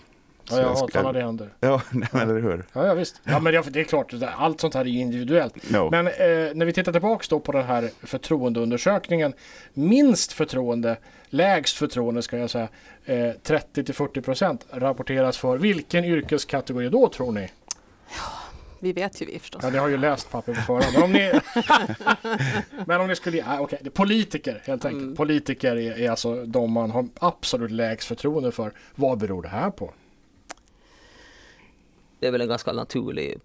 Så 0.46 0.56
Ja, 0.56 0.62
jag 0.62 0.76
hatar 0.76 1.04
när 1.04 1.14
det 1.14 1.22
händer. 1.22 1.50
Ja, 1.60 1.82
nej, 1.92 2.10
men 2.12 2.30
eller 2.30 2.42
hur? 2.42 2.66
Ja, 2.74 2.88
ja 2.88 2.94
visst. 2.94 3.22
Ja, 3.24 3.40
men 3.40 3.54
det 3.54 3.80
är 3.80 3.84
klart, 3.84 4.14
allt 4.38 4.62
sånt 4.62 4.74
här 4.74 4.82
är 4.82 4.86
ju 4.86 5.00
individuellt. 5.00 5.54
Ja. 5.74 5.90
Men 5.92 6.08
eh, 6.08 6.14
när 6.54 6.66
vi 6.66 6.74
tittar 6.74 6.92
tillbaks 6.92 7.28
då 7.28 7.40
på 7.40 7.52
den 7.52 7.64
här 7.64 7.90
förtroendeundersökningen. 8.04 9.34
Minst 9.74 10.34
förtroende, 10.34 10.98
lägst 11.30 11.78
förtroende 11.78 12.22
ska 12.22 12.38
jag 12.38 12.50
säga, 12.50 12.68
eh, 13.06 13.32
30 13.44 13.84
till 13.84 13.96
40 13.96 14.22
procent 14.22 14.66
rapporteras 14.72 15.38
för. 15.38 15.58
Vilken 15.58 16.06
yrkeskategori 16.06 16.90
då 16.90 17.10
tror 17.10 17.32
ni? 17.32 17.50
Vi 18.80 18.94
vet 18.94 19.22
ju 19.22 19.26
vi 19.26 19.40
förstås. 19.40 19.64
Ja, 19.64 19.70
ni 19.70 19.78
har 19.78 19.88
ju 19.88 19.98
läst 19.98 20.32
papper 20.32 20.54
på 20.54 20.62
förhand. 20.62 20.94
Men 20.94 21.04
om 21.04 21.12
ni, 21.12 21.32
men 22.86 23.02
om 23.02 23.08
ni 23.08 23.16
skulle, 23.16 23.38
det 23.70 23.86
är 23.86 23.90
politiker 23.90 24.62
helt 24.66 24.86
enkelt. 24.86 25.04
Mm. 25.04 25.16
Politiker 25.16 25.76
är, 25.76 26.00
är 26.00 26.10
alltså 26.10 26.46
de 26.46 26.72
man 26.72 26.92
har 26.92 27.08
absolut 27.20 27.72
lägst 27.72 28.08
förtroende 28.08 28.52
för. 28.52 28.72
Vad 28.96 29.18
beror 29.18 29.42
det 29.42 29.50
här 29.50 29.70
på? 29.70 29.94
Det 32.22 32.28
är 32.28 32.32
väl 32.32 32.42
en 32.42 32.48
ganska 32.48 32.72
naturlig 32.72 33.40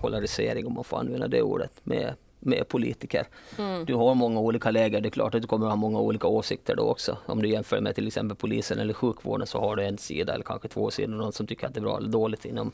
polarisering 0.00 0.66
om 0.66 0.74
man 0.74 0.84
får 0.84 0.98
använda 0.98 1.28
det 1.28 1.42
ordet 1.42 1.70
med, 1.82 2.14
med 2.40 2.68
politiker. 2.68 3.26
Mm. 3.58 3.84
Du 3.84 3.94
har 3.94 4.14
många 4.14 4.40
olika 4.40 4.70
läger, 4.70 5.00
det 5.00 5.08
är 5.08 5.10
klart 5.10 5.34
att 5.34 5.42
du 5.42 5.48
kommer 5.48 5.66
ha 5.66 5.76
många 5.76 5.98
olika 6.00 6.26
åsikter 6.26 6.76
då 6.76 6.82
också. 6.82 7.16
Om 7.26 7.42
du 7.42 7.48
jämför 7.48 7.80
med 7.80 7.94
till 7.94 8.06
exempel 8.06 8.36
polisen 8.36 8.78
eller 8.78 8.94
sjukvården 8.94 9.46
så 9.46 9.60
har 9.60 9.76
du 9.76 9.84
en 9.84 9.98
sida 9.98 10.34
eller 10.34 10.44
kanske 10.44 10.68
två 10.68 10.90
sidor, 10.90 11.14
någon 11.14 11.32
som 11.32 11.46
tycker 11.46 11.66
att 11.66 11.74
det 11.74 11.80
är 11.80 11.82
bra 11.82 11.96
eller 11.98 12.08
dåligt. 12.08 12.44
Inom 12.44 12.72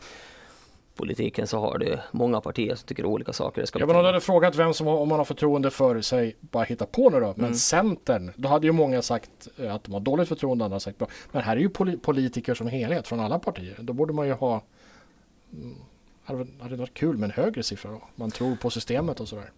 politiken 0.97 1.47
så 1.47 1.59
har 1.59 1.79
du 1.79 1.99
många 2.13 2.41
partier 2.41 2.75
som 2.75 2.87
tycker 2.87 3.07
olika 3.07 3.33
saker. 3.33 3.61
Det 3.61 3.67
ska 3.67 3.79
Ja, 3.79 3.87
men 3.87 3.97
om 3.97 4.03
du 4.03 4.07
hade 4.09 4.21
frågat 4.21 4.57
vem 4.57 4.75
som 4.75 4.87
har, 4.87 4.97
om 4.97 5.09
man 5.09 5.19
har 5.19 5.25
förtroende 5.25 5.71
för 5.71 6.01
sig, 6.01 6.37
bara 6.41 6.65
hitta 6.65 6.87
på 6.87 7.11
nu 7.11 7.21
då, 7.21 7.27
men 7.37 7.45
Mm. 7.45 7.55
Centern, 7.55 8.33
då 8.37 8.49
hade 8.49 8.67
ju 8.67 8.73
många 8.73 9.03
sagt 9.03 9.31
eh, 9.59 9.75
att 9.75 9.85
de 9.85 9.93
har 9.93 10.01
dåligt 10.01 10.29
förtroende, 10.29 10.65
andra 10.65 10.81
sagt 10.81 10.99
bra. 10.99 11.09
Men 11.33 11.43
här 11.43 11.57
är 11.57 11.61
ju 11.61 11.69
poli- 11.69 11.99
politiker 11.99 12.55
som 12.55 12.67
helhet 12.67 13.09
från 13.09 13.21
alla 13.21 13.39
partier. 13.39 13.77
Då 13.81 13.93
borde 13.93 14.13
man 14.13 14.27
ju 14.27 14.33
ha, 14.33 14.63
hade, 16.25 16.39
väl- 16.39 16.53
hade 16.61 16.71
det 16.71 16.81
varit 16.81 16.95
kul 16.95 17.17
med 17.19 17.25
en 17.37 17.45
högre 17.45 17.63
siffra 17.63 17.91
då? 17.91 18.03
Man 18.15 18.31
tror 18.31 18.57
på 18.57 18.71
systemet 18.71 19.21
och 19.21 19.29
sådär. 19.29 19.51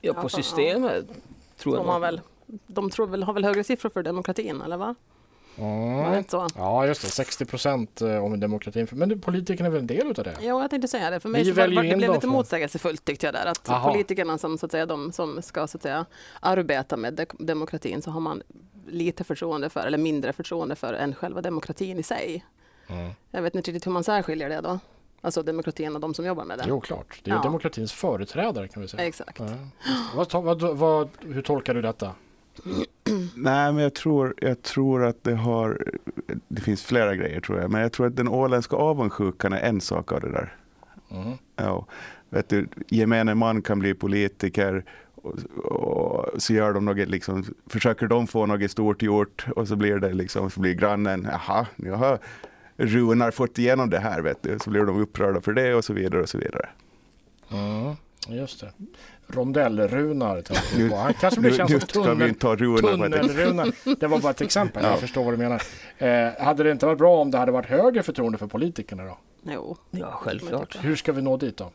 Ja, 0.00 0.12
Ja, 0.16 0.22
på 0.22 0.28
systemet 0.28 1.06
tror 1.06 1.16
Tror 1.58 1.76
jag 1.76 1.86
man 1.86 1.94
nog- 1.94 2.00
väl. 2.00 2.20
De 2.66 2.90
tror 2.90 3.06
väl, 3.06 3.22
har 3.22 3.32
väl 3.32 3.44
högre 3.44 3.64
siffror 3.64 3.90
för 3.90 4.02
demokratin, 4.02 4.60
eller 4.62 4.76
va? 4.76 4.94
Så? 6.28 6.46
Ja, 6.56 6.86
just 6.86 7.02
det. 7.02 7.08
60 7.08 7.44
procent 7.44 8.00
eh, 8.02 8.24
om 8.24 8.40
demokratin. 8.40 8.86
Men 8.92 9.20
politikerna 9.20 9.66
är 9.66 9.70
väl 9.70 9.80
en 9.80 9.86
del 9.86 10.10
utav 10.10 10.24
det? 10.24 10.34
Jo, 10.40 10.60
jag 10.60 10.70
tänkte 10.70 10.88
säga 10.88 11.10
det. 11.10 11.20
För 11.20 11.28
mig 11.28 11.52
var, 11.52 11.62
det 11.68 11.68
blev 11.68 11.98
lite 11.98 12.20
för- 12.20 12.28
motsägelsefullt 12.28 13.04
tyckte 13.04 13.26
jag 13.26 13.34
där. 13.34 13.46
Att 13.46 13.68
Aha. 13.68 13.90
politikerna 13.92 14.38
som, 14.38 14.58
så 14.58 14.66
att 14.66 14.72
säga, 14.72 14.86
de 14.86 15.12
som 15.12 15.42
ska 15.42 15.66
så 15.66 15.76
att 15.78 15.82
säga, 15.82 16.06
arbeta 16.40 16.96
med 16.96 17.14
de- 17.14 17.46
demokratin 17.46 18.02
så 18.02 18.10
har 18.10 18.20
man 18.20 18.42
lite 18.86 19.24
förtroende 19.24 19.70
för, 19.70 19.80
eller 19.86 19.98
mindre 19.98 20.32
förtroende 20.32 20.74
för, 20.76 20.94
än 20.94 21.14
själva 21.14 21.42
demokratin 21.42 21.98
i 21.98 22.02
sig. 22.02 22.44
Mm. 22.88 23.10
Jag 23.30 23.42
vet 23.42 23.54
inte 23.54 23.70
riktigt 23.70 23.86
hur 23.86 23.92
man 23.92 24.04
särskiljer 24.04 24.48
det 24.48 24.60
då. 24.60 24.78
Alltså 25.20 25.42
demokratin 25.42 25.94
och 25.94 26.00
de 26.00 26.14
som 26.14 26.26
jobbar 26.26 26.44
med 26.44 26.58
det. 26.58 26.64
Jo, 26.68 26.80
klart. 26.80 27.20
Det 27.22 27.30
är 27.30 27.34
ju 27.34 27.38
Ja. 27.38 27.42
demokratins 27.42 27.92
företrädare 27.92 28.68
kan 28.68 28.82
vi 28.82 28.88
säga. 28.88 29.04
Exakt. 29.06 29.38
Ja, 29.38 30.26
vad, 30.30 30.60
vad, 30.60 30.76
vad, 30.78 31.08
hur 31.20 31.42
tolkar 31.42 31.74
du 31.74 31.82
detta? 31.82 32.14
Nej, 33.34 33.72
men 33.72 33.82
jag 33.82 33.94
tror, 33.94 34.34
jag 34.38 34.62
tror 34.62 35.04
att 35.04 35.24
det 35.24 35.34
har... 35.34 35.84
Det 36.48 36.60
finns 36.60 36.82
flera 36.82 37.16
grejer 37.16 37.40
tror 37.40 37.60
jag. 37.60 37.70
Men 37.70 37.80
jag 37.80 37.92
tror 37.92 38.06
att 38.06 38.16
den 38.16 38.28
åländska 38.28 38.76
avundsjukan 38.76 39.52
är 39.52 39.60
en 39.60 39.80
sak 39.80 40.12
av 40.12 40.20
det 40.20 40.30
där. 40.32 40.56
Mm. 41.10 41.32
Ja, 41.56 41.86
vet 42.30 42.48
du, 42.48 42.68
gemene 42.88 43.34
man 43.34 43.62
kan 43.62 43.78
bli 43.78 43.94
politiker 43.94 44.84
och, 45.14 45.34
och 45.64 46.42
så 46.42 46.52
gör 46.52 46.72
de 46.72 46.84
något, 46.84 47.08
liksom, 47.08 47.44
försöker 47.66 48.06
de 48.06 48.26
få 48.26 48.46
något 48.46 48.70
stort 48.70 49.02
gjort 49.02 49.46
och 49.56 49.68
så 49.68 49.76
blir 49.76 49.98
det 49.98 50.12
liksom, 50.12 50.50
så 50.50 50.60
blir 50.60 50.74
grannen, 50.74 51.28
jaha, 51.32 51.66
nu 51.76 51.90
har 51.90 52.18
Runar 52.76 53.30
fått 53.30 53.58
igenom 53.58 53.90
det 53.90 53.98
här, 53.98 54.20
vet 54.22 54.42
du. 54.42 54.58
Så 54.58 54.70
blir 54.70 54.80
de 54.80 55.00
upprörda 55.02 55.40
för 55.40 55.52
det 55.52 55.74
och 55.74 55.84
så 55.84 55.92
vidare 55.92 56.22
och 56.22 56.28
så 56.28 56.38
vidare. 56.38 56.68
Mm. 57.50 57.96
Just 58.28 58.60
det. 58.60 58.72
Rondellrunar 59.26 60.42
tänkte 60.42 60.76
Nu- 60.76 60.82
jag 60.82 60.90
på. 60.90 60.96
Han 60.96 61.14
kanske 61.14 61.40
blir 61.40 61.52
känd 61.52 61.70
nu 61.70 61.80
som 61.80 61.88
ska 61.88 62.00
vi 62.00 62.06
tunnel, 62.06 62.34
tunnelrunar. 62.34 63.96
Det 64.00 64.06
var 64.06 64.18
bara 64.18 64.30
ett 64.30 64.40
exempel. 64.40 64.82
Ja. 64.84 64.90
Jag 64.90 65.00
förstår 65.00 65.24
vad 65.24 65.32
du 65.32 65.36
menar. 65.36 65.62
Eh, 65.98 66.44
hade 66.44 66.62
det 66.62 66.70
inte 66.70 66.86
varit 66.86 66.98
bra 66.98 67.20
om 67.20 67.30
det 67.30 67.38
hade 67.38 67.52
varit 67.52 67.66
högre 67.66 68.02
förtroende 68.02 68.38
för 68.38 68.46
politikerna 68.46 69.04
då? 69.04 69.18
Jo. 69.42 69.76
Ja, 69.90 70.10
självklart. 70.12 70.78
Hur 70.80 70.96
ska 70.96 71.12
vi 71.12 71.22
nå 71.22 71.36
dit 71.36 71.56
då? 71.56 71.70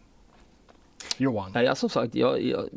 Johan? 1.17 1.51
Nej, 1.53 1.65
jag, 1.65 1.77
som 1.77 1.89
sagt, 1.89 2.15
jag, 2.15 2.41
jag 2.41 2.69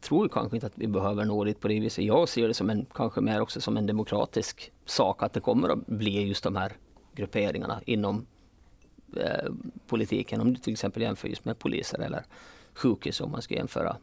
tror 0.00 0.28
kanske 0.28 0.56
inte 0.56 0.66
att 0.66 0.72
vi 0.74 0.86
behöver 0.86 1.24
nå 1.24 1.44
dit 1.44 1.60
på 1.60 1.68
det 1.68 1.80
viset. 1.80 2.04
Jag 2.04 2.28
ser 2.28 2.48
det 2.48 2.54
som 2.54 2.70
en, 2.70 2.86
kanske 2.94 3.20
mer 3.20 3.40
också 3.40 3.60
som 3.60 3.76
en 3.76 3.86
demokratisk 3.86 4.72
sak 4.84 5.22
att 5.22 5.32
det 5.32 5.40
kommer 5.40 5.68
att 5.68 5.86
bli 5.86 6.22
just 6.28 6.44
de 6.44 6.56
här 6.56 6.72
grupperingarna 7.20 7.80
inom 7.86 8.26
eh, 9.16 9.50
politiken. 9.86 10.40
Om 10.40 10.52
du 10.52 10.60
till 10.60 10.72
exempel 10.72 11.02
jämför 11.02 11.28
just 11.28 11.44
med 11.44 11.58
poliser 11.58 11.98
eller 11.98 12.24
sjukhus 12.74 13.20
om 13.20 13.30
man 13.30 13.42
ska 13.42 13.54
jämföra. 13.54 13.96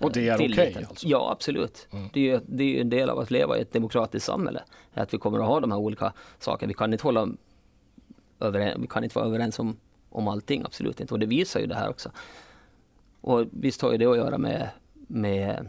Och 0.00 0.12
det 0.12 0.28
är 0.28 0.36
okej 0.36 0.52
okay, 0.52 0.84
alltså? 0.84 1.08
Ja 1.08 1.30
absolut. 1.32 1.88
Mm. 1.90 2.08
Det, 2.12 2.30
är, 2.30 2.40
det 2.46 2.76
är 2.76 2.80
en 2.80 2.90
del 2.90 3.10
av 3.10 3.18
att 3.18 3.30
leva 3.30 3.58
i 3.58 3.60
ett 3.60 3.72
demokratiskt 3.72 4.26
samhälle. 4.26 4.62
Att 4.94 5.14
vi 5.14 5.18
kommer 5.18 5.38
att 5.38 5.46
ha 5.46 5.60
de 5.60 5.70
här 5.70 5.78
olika 5.78 6.12
sakerna. 6.38 6.68
Vi 6.68 6.74
kan 6.74 6.92
inte 6.92 7.04
hålla 7.04 7.28
överens, 8.40 8.82
vi 8.82 8.86
kan 8.86 9.04
inte 9.04 9.18
vara 9.18 9.28
överens 9.28 9.58
om, 9.58 9.76
om 10.08 10.28
allting, 10.28 10.62
absolut 10.64 11.00
inte. 11.00 11.14
Och 11.14 11.20
det 11.20 11.26
visar 11.26 11.60
ju 11.60 11.66
det 11.66 11.74
här 11.74 11.90
också. 11.90 12.10
Och 13.20 13.46
visst 13.50 13.82
har 13.82 13.92
ju 13.92 13.98
det 13.98 14.06
att 14.06 14.16
göra 14.16 14.38
med, 14.38 14.70
med, 14.92 15.66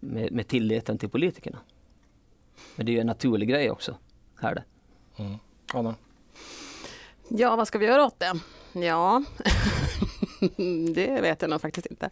med, 0.00 0.32
med 0.32 0.48
tilliten 0.48 0.98
till 0.98 1.08
politikerna. 1.08 1.58
Men 2.76 2.86
det 2.86 2.92
är 2.92 2.94
ju 2.94 3.00
en 3.00 3.06
naturlig 3.06 3.48
grej 3.48 3.70
också. 3.70 3.96
Här 4.40 4.54
det. 4.54 4.64
Mm. 5.22 5.38
Anna? 5.74 5.94
Ja, 7.28 7.56
vad 7.56 7.68
ska 7.68 7.78
vi 7.78 7.86
göra 7.86 8.04
åt 8.04 8.20
det? 8.20 8.40
Ja, 8.72 9.22
det 10.94 11.20
vet 11.20 11.42
jag 11.42 11.50
nog 11.50 11.60
faktiskt 11.60 11.86
inte. 11.86 12.10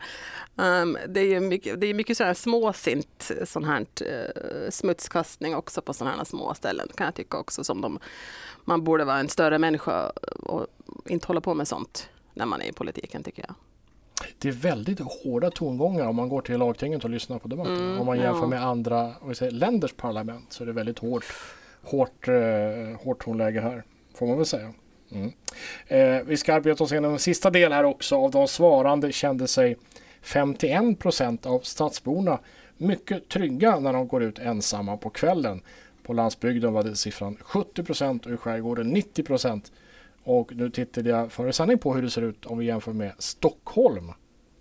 Um, 0.56 0.98
det 1.08 1.20
är 1.20 1.40
mycket, 1.40 1.80
det 1.80 1.86
är 1.86 1.94
mycket 1.94 2.16
sådär 2.16 2.34
småsint 2.34 3.30
sån 3.44 3.64
här 3.64 3.80
uh, 3.80 4.70
smutskastning 4.70 5.54
också 5.56 5.82
på 5.82 5.92
sådana 5.92 6.16
här 6.16 6.24
små 6.24 6.54
ställen 6.54 6.88
kan 6.94 7.04
jag 7.04 7.14
tycka 7.14 7.38
också 7.38 7.64
som 7.64 7.80
de, 7.80 7.98
man 8.64 8.84
borde 8.84 9.04
vara 9.04 9.18
en 9.18 9.28
större 9.28 9.58
människa 9.58 10.12
och 10.42 10.66
inte 11.06 11.26
hålla 11.26 11.40
på 11.40 11.54
med 11.54 11.68
sånt 11.68 12.08
när 12.34 12.46
man 12.46 12.60
är 12.62 12.66
i 12.66 12.72
politiken 12.72 13.22
tycker 13.22 13.44
jag. 13.48 13.54
Det 14.38 14.48
är 14.48 14.52
väldigt 14.52 15.00
hårda 15.00 15.50
tongångar 15.50 16.06
om 16.06 16.16
man 16.16 16.28
går 16.28 16.40
till 16.40 16.58
lagtinget 16.58 17.04
och 17.04 17.10
lyssnar 17.10 17.38
på 17.38 17.48
debatten. 17.48 17.76
Mm, 17.76 18.00
om 18.00 18.06
man 18.06 18.18
jämför 18.18 18.42
ja. 18.42 18.46
med 18.46 18.64
andra 18.66 19.14
säger, 19.34 19.52
länders 19.52 19.92
parlament 19.92 20.52
så 20.52 20.62
är 20.62 20.66
det 20.66 20.72
väldigt 20.72 20.98
hårt, 20.98 21.24
hårt, 21.90 22.28
eh, 22.28 23.00
hårt 23.04 23.24
tonläge 23.24 23.60
här. 23.60 23.82
Får 24.14 24.26
man 24.26 24.36
väl 24.36 24.46
säga. 24.46 24.72
Mm. 25.12 25.32
Eh, 25.86 26.22
vi 26.26 26.36
ska 26.36 26.54
arbeta 26.54 26.84
oss 26.84 26.92
igenom 26.92 27.12
en 27.12 27.18
sista 27.18 27.50
del 27.50 27.72
här 27.72 27.84
också. 27.84 28.16
Av 28.16 28.30
de 28.30 28.48
svarande 28.48 29.12
kände 29.12 29.48
sig 29.48 29.76
51 30.22 30.98
procent 30.98 31.46
av 31.46 31.60
stadsborna 31.60 32.38
mycket 32.76 33.28
trygga 33.28 33.78
när 33.78 33.92
de 33.92 34.08
går 34.08 34.22
ut 34.22 34.38
ensamma 34.38 34.96
på 34.96 35.10
kvällen. 35.10 35.60
På 36.02 36.12
landsbygden 36.12 36.72
var 36.72 36.82
det 36.82 36.96
siffran 36.96 37.36
70 37.40 37.84
procent 37.84 38.26
och 38.26 38.32
i 38.32 38.36
skärgården 38.36 38.88
90 38.88 39.22
procent. 39.22 39.72
Och 40.24 40.56
nu 40.56 40.70
tittade 40.70 41.10
jag 41.10 41.32
före 41.32 41.52
sändning 41.52 41.78
på 41.78 41.94
hur 41.94 42.02
det 42.02 42.10
ser 42.10 42.22
ut 42.22 42.46
om 42.46 42.58
vi 42.58 42.66
jämför 42.66 42.92
med 42.92 43.12
Stockholm. 43.18 44.12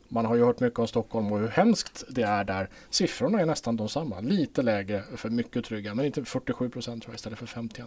Man 0.10 0.26
har 0.26 0.36
ju 0.36 0.44
hört 0.44 0.60
mycket 0.60 0.80
om 0.80 0.88
Stockholm 0.88 1.32
och 1.32 1.40
hur 1.40 1.48
hemskt 1.48 2.04
det 2.10 2.22
är 2.22 2.44
där. 2.44 2.70
Siffrorna 2.90 3.42
är 3.42 3.46
nästan 3.46 3.78
de 3.78 3.90
samma. 3.90 4.20
Lite 4.20 4.62
lägre 4.62 5.04
för 5.16 5.30
mycket 5.30 5.66
trygga, 5.66 5.96
men 5.96 6.06
inte 6.06 6.26
47 6.26 6.70
procent 6.70 7.04
tror 7.04 7.14
jag 7.14 7.16
istället 7.16 7.40
för 7.40 7.46
51. 7.46 7.86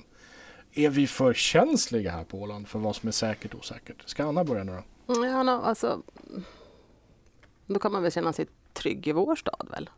Är 0.72 0.90
vi 0.90 1.06
för 1.06 1.34
känsliga 1.34 2.10
här 2.10 2.24
på 2.24 2.38
Åland 2.38 2.68
för 2.68 2.78
vad 2.78 2.96
som 2.96 3.08
är 3.08 3.12
säkert 3.12 3.54
och 3.54 3.60
osäkert? 3.60 4.08
Ska 4.08 4.24
Anna 4.24 4.44
börja 4.44 4.64
nu 4.64 4.72
då? 5.06 5.14
Mm, 5.14 5.30
ja, 5.30 5.42
no, 5.42 5.50
alltså, 5.50 6.02
då 7.66 7.78
kan 7.78 7.92
man 7.92 8.02
väl 8.02 8.12
känna 8.12 8.32
sig 8.32 8.46
trygg 8.72 9.08
i 9.08 9.12
vår 9.12 9.36
stad 9.36 9.66
väl? 9.70 9.90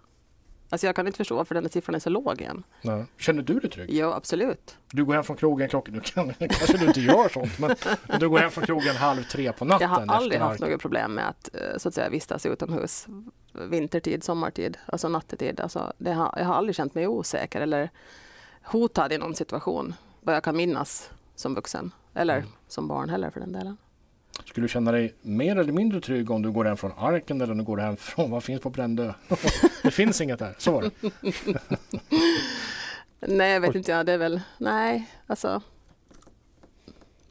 Alltså 0.72 0.86
jag 0.86 0.96
kan 0.96 1.06
inte 1.06 1.16
förstå 1.16 1.36
varför 1.36 1.54
den 1.54 1.68
siffran 1.68 1.94
är 1.94 1.98
så 1.98 2.10
låg 2.10 2.40
igen. 2.40 2.62
Nej. 2.82 3.04
Känner 3.18 3.42
du 3.42 3.60
dig 3.60 3.70
trygg? 3.70 3.90
Ja, 3.90 4.14
absolut. 4.14 4.76
Du 4.92 5.04
går 5.04 5.14
hem 5.14 5.24
från 5.24 5.36
krogen 5.36 5.68
klockan, 5.68 5.94
du 5.94 6.00
kan, 6.00 6.34
kanske 6.38 6.76
du 6.76 6.86
inte 6.86 7.00
gör 7.00 7.28
sånt, 7.28 7.58
men 7.58 7.76
du 8.20 8.28
går 8.28 8.38
hem 8.38 8.50
från 8.50 8.64
krogen 8.64 8.96
halv 8.96 9.22
tre 9.22 9.52
på 9.52 9.64
natten. 9.64 9.90
Jag 9.90 9.96
har 9.96 10.16
aldrig 10.16 10.40
haft 10.40 10.60
något 10.60 10.80
problem 10.80 11.14
med 11.14 11.28
att 11.28 11.54
eh, 11.54 11.78
så 11.78 11.88
att 11.88 11.94
säga 11.94 12.08
vistas 12.08 12.46
utomhus 12.46 13.06
vintertid, 13.52 14.24
sommartid, 14.24 14.78
alltså 14.86 15.08
nattetid. 15.08 15.60
Alltså, 15.60 15.92
har, 15.98 16.34
jag 16.36 16.44
har 16.44 16.54
aldrig 16.54 16.76
känt 16.76 16.94
mig 16.94 17.06
osäker 17.06 17.60
eller 17.60 17.90
hotad 18.62 19.12
i 19.12 19.18
någon 19.18 19.34
situation 19.34 19.94
vad 20.20 20.34
jag 20.34 20.44
kan 20.44 20.56
minnas 20.56 21.10
som 21.34 21.54
vuxen. 21.54 21.90
Eller 22.14 22.36
mm. 22.36 22.48
som 22.68 22.88
barn 22.88 23.08
heller 23.08 23.30
för 23.30 23.40
den 23.40 23.52
delen. 23.52 23.76
Skulle 24.44 24.64
du 24.64 24.68
känna 24.68 24.92
dig 24.92 25.14
mer 25.22 25.56
eller 25.56 25.72
mindre 25.72 26.00
trygg 26.00 26.30
om 26.30 26.42
du 26.42 26.50
går 26.50 26.64
hem 26.64 26.76
från 26.76 26.92
Arken 26.98 27.40
eller 27.40 27.52
om 27.52 27.58
du 27.58 27.64
går 27.64 27.76
hem 27.76 27.96
från 27.96 28.30
vad 28.30 28.44
finns 28.44 28.62
på 28.62 28.70
Brändö? 28.70 29.12
det 29.82 29.90
finns 29.90 30.20
inget 30.20 30.38
där, 30.38 30.54
så 30.58 30.72
var 30.72 30.82
det. 30.82 30.90
nej, 33.26 33.52
jag 33.52 33.60
vet 33.60 33.74
inte. 33.74 33.90
Ja, 33.90 34.04
det 34.04 34.12
är 34.12 34.18
väl, 34.18 34.40
nej, 34.58 35.08
alltså. 35.26 35.62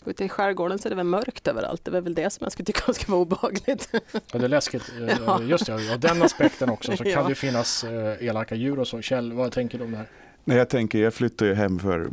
Ute 0.05 0.25
i 0.25 0.29
skärgården 0.29 0.79
så 0.79 0.87
är 0.87 0.89
det 0.89 0.95
väl 0.95 1.05
mörkt 1.05 1.47
överallt. 1.47 1.85
Det 1.85 1.97
är 1.97 2.01
väl 2.01 2.13
det 2.13 2.29
som 2.29 2.43
jag 2.43 2.51
skulle 2.51 2.65
tycka 2.65 2.93
skulle 2.93 3.11
vara 3.11 3.21
obehagligt. 3.21 3.89
ja, 4.31 4.39
det 4.39 4.45
är 4.45 4.47
läskigt. 4.47 4.91
Ja. 5.25 5.41
Just 5.41 5.65
det, 5.65 5.93
och 5.93 5.99
den 5.99 6.21
aspekten 6.21 6.69
också 6.69 6.97
så 6.97 7.03
kan 7.03 7.11
ja. 7.11 7.27
det 7.27 7.35
finnas 7.35 7.83
eh, 7.83 8.27
elaka 8.27 8.55
djur 8.55 8.79
och 8.79 8.87
så. 8.87 9.01
Kjell, 9.01 9.33
vad 9.33 9.51
tänker 9.51 9.77
du 9.77 9.83
om 9.83 9.91
det 9.91 9.97
här? 9.97 10.07
Nej, 10.43 10.57
jag 10.57 10.69
tänker, 10.69 10.99
jag 10.99 11.13
flyttade 11.13 11.51
ju 11.51 11.55
hem 11.55 11.79
för 11.79 12.09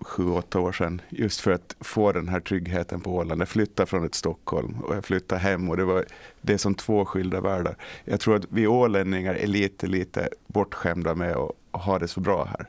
sju, 0.00 0.30
åtta 0.30 0.60
år 0.60 0.72
sedan 0.72 1.00
just 1.08 1.40
för 1.40 1.50
att 1.50 1.76
få 1.80 2.12
den 2.12 2.28
här 2.28 2.40
tryggheten 2.40 3.00
på 3.00 3.14
Åland. 3.14 3.40
Jag 3.40 3.48
flyttade 3.48 3.86
från 3.86 4.04
ett 4.04 4.14
Stockholm 4.14 4.76
och 4.82 4.96
jag 4.96 5.04
flyttade 5.04 5.40
hem 5.40 5.68
och 5.70 5.76
det 5.76 5.84
var 5.84 6.04
det 6.40 6.52
är 6.52 6.56
som 6.56 6.74
två 6.74 7.04
skilda 7.04 7.40
världar. 7.40 7.76
Jag 8.04 8.20
tror 8.20 8.36
att 8.36 8.44
vi 8.48 8.66
ålänningar 8.66 9.34
är 9.34 9.46
lite, 9.46 9.86
lite 9.86 10.28
bortskämda 10.46 11.14
med 11.14 11.36
att 11.36 11.52
ha 11.72 11.98
det 11.98 12.08
så 12.08 12.20
bra 12.20 12.44
här. 12.44 12.68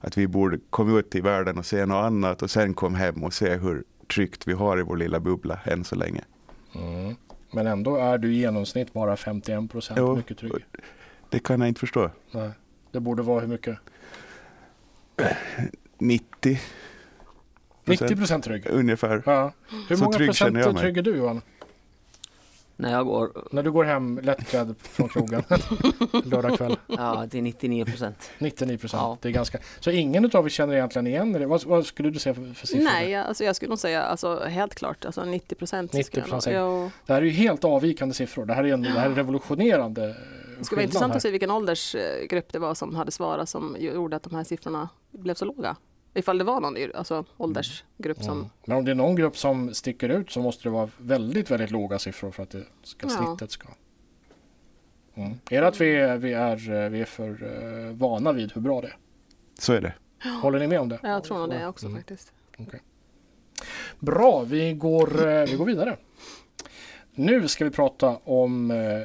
Att 0.00 0.18
vi 0.18 0.26
borde 0.26 0.58
komma 0.70 0.98
ut 0.98 1.14
i 1.14 1.20
världen 1.20 1.58
och 1.58 1.66
se 1.66 1.86
något 1.86 2.04
annat 2.04 2.42
och 2.42 2.50
sen 2.50 2.74
komma 2.74 2.98
hem 2.98 3.24
och 3.24 3.34
se 3.34 3.56
hur 3.56 3.84
tryggt 4.14 4.48
vi 4.48 4.52
har 4.52 4.78
i 4.78 4.82
vår 4.82 4.96
lilla 4.96 5.20
bubbla 5.20 5.60
än 5.64 5.84
så 5.84 5.96
länge. 5.96 6.24
Mm. 6.74 7.14
Men 7.50 7.66
ändå 7.66 7.96
är 7.96 8.18
du 8.18 8.32
i 8.32 8.36
genomsnitt 8.36 8.92
bara 8.92 9.16
51 9.16 9.70
procent 9.70 10.16
mycket 10.16 10.38
trygg. 10.38 10.52
Det 11.28 11.38
kan 11.38 11.60
jag 11.60 11.68
inte 11.68 11.80
förstå. 11.80 12.10
Nej. 12.30 12.50
Det 12.92 13.00
borde 13.00 13.22
vara 13.22 13.40
hur 13.40 13.48
mycket? 13.48 13.78
90 15.98 16.58
90 17.84 18.16
procent 18.16 18.44
trygg? 18.44 18.66
Ungefär. 18.70 19.22
Ja. 19.26 19.52
Hur 19.88 19.96
Så 19.96 20.04
många 20.04 20.16
trygg 20.16 20.28
procent 20.28 20.78
trygg 20.78 20.98
är 20.98 21.02
du 21.02 21.16
Johan? 21.16 21.42
När 22.80 22.92
jag 22.92 23.06
går... 23.06 23.30
När 23.50 23.62
du 23.62 23.72
går 23.72 23.84
hem 23.84 24.20
lättklädd 24.22 24.74
från 24.82 25.08
krogen 25.08 25.42
lördag 26.24 26.56
kväll? 26.58 26.76
Ja, 26.86 27.26
det 27.30 27.38
är 27.38 27.42
99 27.42 27.84
procent. 27.84 28.30
99 28.38 28.78
procent, 28.78 29.00
ja. 29.02 29.18
det 29.20 29.28
är 29.28 29.32
ganska... 29.32 29.58
Så 29.80 29.90
ingen 29.90 30.30
av 30.34 30.44
er 30.44 30.48
känner 30.48 30.74
egentligen 30.74 31.06
igen 31.06 31.32
det? 31.32 31.46
Vad, 31.46 31.64
vad, 31.64 31.86
skulle 31.86 32.10
du 32.10 32.18
säga 32.18 32.34
för, 32.34 32.54
för 32.54 32.66
siffror? 32.66 32.84
Nej, 32.84 33.14
alltså 33.14 33.44
jag 33.44 33.56
skulle 33.56 33.68
nog 33.68 33.78
säga 33.78 34.02
alltså, 34.02 34.44
helt 34.44 34.74
klart 34.74 35.04
alltså 35.04 35.24
90 35.24 35.54
procent. 35.54 35.92
90 35.92 36.22
procent. 36.22 36.92
Det 37.06 37.12
här 37.12 37.22
är 37.22 37.26
ju 37.26 37.30
helt 37.30 37.64
avvikande 37.64 38.14
siffror. 38.14 38.46
Det 38.46 38.54
här 38.54 38.64
är, 38.64 38.72
en, 38.72 38.82
det 38.82 38.88
här 38.90 39.10
är 39.10 39.14
revolutionerande 39.14 40.16
det 40.60 40.66
skulle 40.66 40.76
vara 40.76 40.84
intressant 40.84 41.10
här. 41.10 41.16
att 41.16 41.22
se 41.22 41.30
vilken 41.30 41.50
åldersgrupp 41.50 42.52
det 42.52 42.58
var 42.58 42.74
som 42.74 42.94
hade 42.94 43.10
svarat 43.10 43.48
som 43.48 43.76
gjorde 43.78 44.16
att 44.16 44.22
de 44.22 44.34
här 44.34 44.44
siffrorna 44.44 44.88
blev 45.10 45.34
så 45.34 45.44
låga. 45.44 45.76
Ifall 46.14 46.38
det 46.38 46.44
var 46.44 46.60
någon 46.60 46.76
alltså, 46.94 47.24
åldersgrupp 47.36 48.22
som... 48.22 48.38
Mm. 48.38 48.50
Men 48.64 48.76
om 48.76 48.84
det 48.84 48.90
är 48.90 48.94
någon 48.94 49.16
grupp 49.16 49.36
som 49.36 49.74
sticker 49.74 50.08
ut 50.08 50.30
så 50.30 50.40
måste 50.42 50.62
det 50.62 50.70
vara 50.70 50.90
väldigt, 50.98 51.50
väldigt 51.50 51.70
låga 51.70 51.98
siffror 51.98 52.30
för 52.30 52.42
att 52.42 52.50
det 52.50 52.64
ska, 52.82 53.06
ja. 53.06 53.10
snittet 53.10 53.50
ska... 53.50 53.68
Mm. 55.14 55.32
Är 55.50 55.60
det 55.60 55.68
att 55.68 55.80
vi 55.80 55.96
är, 55.96 56.16
vi 56.16 56.32
är, 56.32 56.88
vi 56.88 57.00
är 57.00 57.04
för 57.04 57.42
uh, 57.42 57.92
vana 57.94 58.32
vid 58.32 58.52
hur 58.52 58.60
bra 58.60 58.80
det 58.80 58.86
är? 58.86 58.96
Så 59.58 59.72
är 59.72 59.80
det. 59.80 59.94
Håller 60.42 60.58
ni 60.58 60.66
med 60.66 60.80
om 60.80 60.88
det? 60.88 60.98
Jag 61.02 61.24
tror 61.24 61.38
nog 61.38 61.50
det 61.50 61.66
också 61.66 61.86
mm. 61.86 61.98
faktiskt. 61.98 62.32
Okay. 62.58 62.80
Bra, 63.98 64.42
vi 64.42 64.72
går, 64.72 65.26
uh, 65.26 65.46
vi 65.46 65.56
går 65.56 65.64
vidare. 65.64 65.96
Nu 67.14 67.48
ska 67.48 67.64
vi 67.64 67.70
prata 67.70 68.16
om 68.24 68.70
uh, 68.70 69.04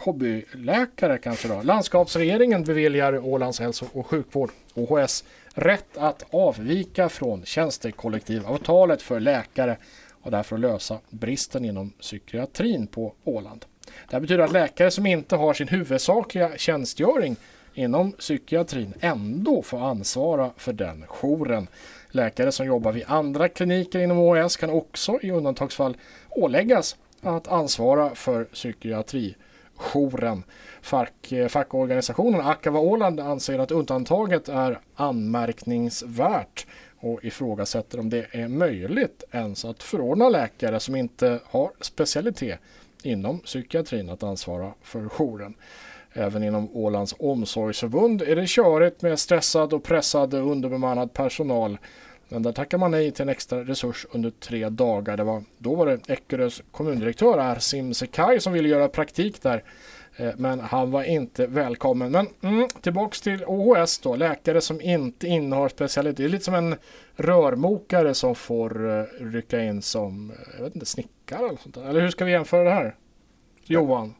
hobbyläkare 0.00 1.18
kanske 1.18 1.48
då. 1.48 1.62
Landskapsregeringen 1.62 2.64
beviljar 2.64 3.18
Ålands 3.18 3.60
hälso 3.60 3.86
och 3.92 4.06
sjukvård, 4.06 4.50
OHS, 4.74 5.24
rätt 5.54 5.96
att 5.96 6.24
avvika 6.30 7.08
från 7.08 7.44
tjänstekollektivavtalet 7.44 9.02
för 9.02 9.20
läkare 9.20 9.76
och 10.22 10.30
därför 10.30 10.58
lösa 10.58 10.98
bristen 11.10 11.64
inom 11.64 11.90
psykiatrin 11.90 12.86
på 12.86 13.14
Åland. 13.24 13.64
Det 14.08 14.16
här 14.16 14.20
betyder 14.20 14.44
att 14.44 14.52
läkare 14.52 14.90
som 14.90 15.06
inte 15.06 15.36
har 15.36 15.54
sin 15.54 15.68
huvudsakliga 15.68 16.56
tjänstgöring 16.56 17.36
inom 17.74 18.12
psykiatrin 18.12 18.94
ändå 19.00 19.62
får 19.62 19.90
ansvara 19.90 20.50
för 20.56 20.72
den 20.72 21.04
jouren. 21.08 21.68
Läkare 22.10 22.52
som 22.52 22.66
jobbar 22.66 22.92
vid 22.92 23.04
andra 23.06 23.48
kliniker 23.48 24.00
inom 24.00 24.18
OHS 24.18 24.56
kan 24.56 24.70
också 24.70 25.18
i 25.22 25.30
undantagsfall 25.30 25.96
åläggas 26.30 26.96
att 27.20 27.48
ansvara 27.48 28.14
för 28.14 28.44
psykiatri 28.44 29.34
jouren. 29.76 30.44
Fack, 30.82 31.32
eh, 31.32 31.48
fackorganisationen 31.48 32.40
Akava 32.40 32.78
Åland 32.78 33.20
anser 33.20 33.58
att 33.58 33.70
undantaget 33.70 34.48
är 34.48 34.80
anmärkningsvärt 34.94 36.66
och 37.00 37.24
ifrågasätter 37.24 38.00
om 38.00 38.10
det 38.10 38.26
är 38.30 38.48
möjligt 38.48 39.24
ens 39.30 39.64
att 39.64 39.82
förordna 39.82 40.28
läkare 40.28 40.80
som 40.80 40.96
inte 40.96 41.40
har 41.44 41.70
specialitet 41.80 42.58
inom 43.02 43.38
psykiatrin 43.38 44.10
att 44.10 44.22
ansvara 44.22 44.72
för 44.82 45.08
jouren. 45.08 45.54
Även 46.12 46.42
inom 46.42 46.76
Ålands 46.76 47.14
omsorgsförbund 47.18 48.22
är 48.22 48.36
det 48.36 48.48
körigt 48.48 49.02
med 49.02 49.18
stressad 49.18 49.72
och 49.72 49.84
pressad 49.84 50.34
underbemannad 50.34 51.12
personal. 51.12 51.78
Men 52.28 52.42
där 52.42 52.52
tackar 52.52 52.78
man 52.78 52.90
nej 52.90 53.10
till 53.10 53.22
en 53.22 53.28
extra 53.28 53.64
resurs 53.64 54.06
under 54.10 54.30
tre 54.30 54.68
dagar. 54.68 55.16
Det 55.16 55.24
var, 55.24 55.42
då 55.58 55.74
var 55.74 55.86
det 55.86 56.10
Eckerös 56.10 56.62
kommundirektör 56.70 57.38
Arsim 57.38 57.94
Sekaj 57.94 58.40
som 58.40 58.52
ville 58.52 58.68
göra 58.68 58.88
praktik 58.88 59.42
där 59.42 59.62
Eh, 60.16 60.32
Men 60.36 60.60
han 60.60 60.90
var 60.90 61.02
inte 61.02 61.46
välkommen. 61.46 62.12
Men 62.12 62.28
mm, 62.40 62.68
tillbaks 62.68 63.20
till 63.20 63.44
OHS 63.44 63.98
då. 63.98 64.16
Läkare 64.16 64.60
som 64.60 64.80
inte 64.80 65.26
innehar 65.26 65.68
specialitet. 65.68 66.16
Det 66.16 66.24
är 66.24 66.28
lite 66.28 66.44
som 66.44 66.54
en 66.54 66.76
rörmokare 67.16 68.14
som 68.14 68.34
får 68.34 68.86
uh, 68.86 69.04
rycka 69.20 69.62
in 69.62 69.82
som 69.82 70.30
eh, 70.30 70.36
jag 70.56 70.64
vet 70.64 70.74
inte, 70.74 70.86
snickare 70.86 71.46
eller 71.46 71.56
sånt 71.56 71.74
där. 71.74 71.84
Eller 71.84 72.00
hur 72.00 72.10
ska 72.10 72.24
vi 72.24 72.32
jämföra 72.32 72.64
det 72.64 72.70
här? 72.70 72.96
Johan? 73.64 74.14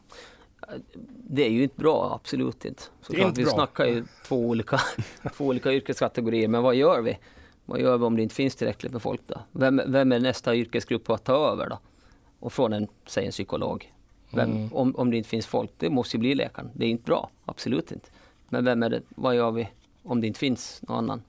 Det 1.28 1.46
är 1.46 1.50
ju 1.50 1.62
inte 1.62 1.80
bra, 1.80 2.20
absolut 2.20 2.64
inte. 2.64 2.82
Så 3.02 3.12
Det 3.12 3.20
är 3.20 3.26
inte 3.26 3.40
vi 3.40 3.44
bra. 3.44 3.54
snackar 3.54 3.84
ju 3.84 4.04
två 4.26 4.36
olika, 4.36 4.80
två 5.36 5.46
olika 5.46 5.72
yrkeskategorier, 5.72 6.48
men 6.48 6.62
vad 6.62 6.74
gör 6.74 7.00
vi? 7.00 7.18
Vad 7.66 7.80
gör 7.80 7.98
vi 7.98 8.04
om 8.04 8.16
det 8.16 8.22
inte 8.22 8.34
finns 8.34 8.56
tillräckligt 8.56 8.92
med 8.92 9.02
folk 9.02 9.20
då? 9.26 9.40
Vem, 9.52 9.80
vem 9.86 10.12
är 10.12 10.18
nästa 10.20 10.54
yrkesgrupp 10.56 11.10
att 11.10 11.24
ta 11.24 11.52
över 11.52 11.68
då? 11.68 11.78
Och 12.40 12.52
från 12.52 12.72
en, 12.72 12.88
säg 13.06 13.24
en 13.26 13.30
psykolog. 13.32 13.92
Vem, 14.30 14.50
Mm. 14.50 14.72
om, 14.74 14.96
om 14.96 15.10
det 15.10 15.16
inte 15.16 15.28
finns 15.28 15.46
folk, 15.46 15.70
det 15.78 15.90
måste 15.90 16.16
ju 16.16 16.20
bli 16.20 16.34
läkaren. 16.34 16.70
Det 16.74 16.84
är 16.86 16.88
inte 16.90 17.04
bra, 17.04 17.30
absolut 17.44 17.92
inte. 17.92 18.08
Men 18.48 18.64
vem 18.64 18.82
är 18.82 18.90
det, 18.90 19.02
vad 19.08 19.34
gör 19.36 19.50
vi 19.50 19.68
om 20.02 20.20
det 20.20 20.26
inte 20.26 20.38
finns 20.38 20.82
någon 20.88 20.96
annan? 20.98 21.22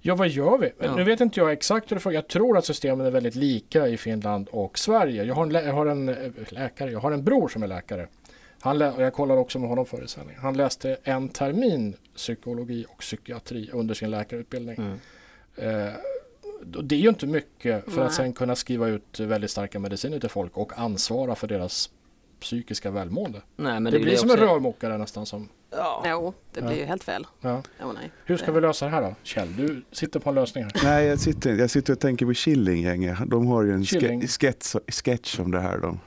Ja, 0.00 0.14
vad 0.14 0.28
gör 0.28 0.58
vi? 0.58 0.70
Ja. 0.78 0.96
Nu 0.96 1.04
vet 1.04 1.20
inte 1.20 1.40
jag 1.40 1.52
exakt 1.52 1.90
hur 1.90 1.96
det 1.96 2.00
funkar. 2.00 2.14
Jag 2.14 2.28
tror 2.28 2.58
att 2.58 2.64
systemen 2.64 3.06
är 3.06 3.10
väldigt 3.10 3.34
lika 3.34 3.88
i 3.88 3.96
Finland 3.96 4.48
och 4.48 4.78
Sverige. 4.78 5.24
Jag 5.24 5.34
har 5.34 5.42
en, 5.42 5.52
lä- 5.52 5.62
jag 5.64 5.72
har 5.74 5.86
en 5.86 6.08
eh, 6.08 6.16
läkare, 6.48 6.90
jag 6.90 7.00
har 7.00 7.12
en 7.12 7.24
bror 7.24 7.48
som 7.48 7.62
är 7.62 7.66
läkare. 7.66 8.08
Han 8.60 8.78
lä- 8.78 8.94
jag 8.98 9.12
kollade 9.12 9.40
också 9.40 9.58
med 9.58 9.68
honom 9.68 9.86
före 9.86 10.08
sändning. 10.08 10.36
Han 10.40 10.56
läste 10.56 10.96
en 11.04 11.28
termin 11.28 11.94
psykologi 12.16 12.84
och 12.88 12.98
psykiatri 12.98 13.70
under 13.72 13.94
sin 13.94 14.10
läkarutbildning. 14.10 14.76
Mm. 14.76 14.98
Eh, 15.56 15.92
det 16.82 16.94
är 16.94 16.98
ju 16.98 17.08
inte 17.08 17.26
mycket 17.26 17.84
för 17.84 17.90
att 18.00 18.06
Nej. 18.06 18.16
sen 18.16 18.32
kunna 18.32 18.54
skriva 18.56 18.88
ut 18.88 19.20
väldigt 19.20 19.50
starka 19.50 19.78
mediciner 19.78 20.20
till 20.20 20.28
folk 20.28 20.56
och 20.56 20.78
ansvara 20.78 21.34
för 21.34 21.46
deras 21.46 21.90
psykiska 22.40 22.90
välmående. 22.90 23.40
Nej, 23.56 23.80
men 23.80 23.92
det, 23.92 23.98
ju 23.98 24.04
blir 24.04 24.16
som 24.16 24.30
en 24.30 24.36
rörmokare 24.36 24.98
nästan. 24.98 25.26
Som, 25.26 25.48
Ja. 25.76 26.02
Jo, 26.06 26.34
det 26.52 26.60
blir 26.60 26.70
Ja. 26.72 26.76
ju 26.78 26.84
helt 26.84 27.04
fel. 27.04 27.26
ja. 27.40 27.62
Jo, 27.80 27.92
nej. 27.92 28.10
Hur 28.24 28.36
ska 28.36 28.46
Det- 28.46 28.52
vi 28.52 28.60
lösa 28.60 28.84
det 28.84 28.90
här 28.90 29.02
då? 29.02 29.14
Kjell, 29.22 29.56
du 29.56 29.84
sitter 29.92 30.20
på 30.20 30.28
en 30.28 30.34
lösning 30.34 30.64
här. 30.64 30.72
Nej, 30.84 31.06
jag 31.06 31.20
sitter, 31.20 31.54
jag 31.56 31.70
sitter 31.70 31.92
och 31.92 32.00
tänker 32.00 32.26
på 32.26 32.34
Killinggänget. 32.34 33.18
De 33.26 33.46
har 33.46 33.62
ju 33.62 33.72
en 33.72 33.84
ske, 33.84 34.26
sketch, 34.28 34.74
sketch 34.88 35.38
om 35.40 35.50
det 35.50 35.60
här. 35.60 35.78
De, 35.78 36.00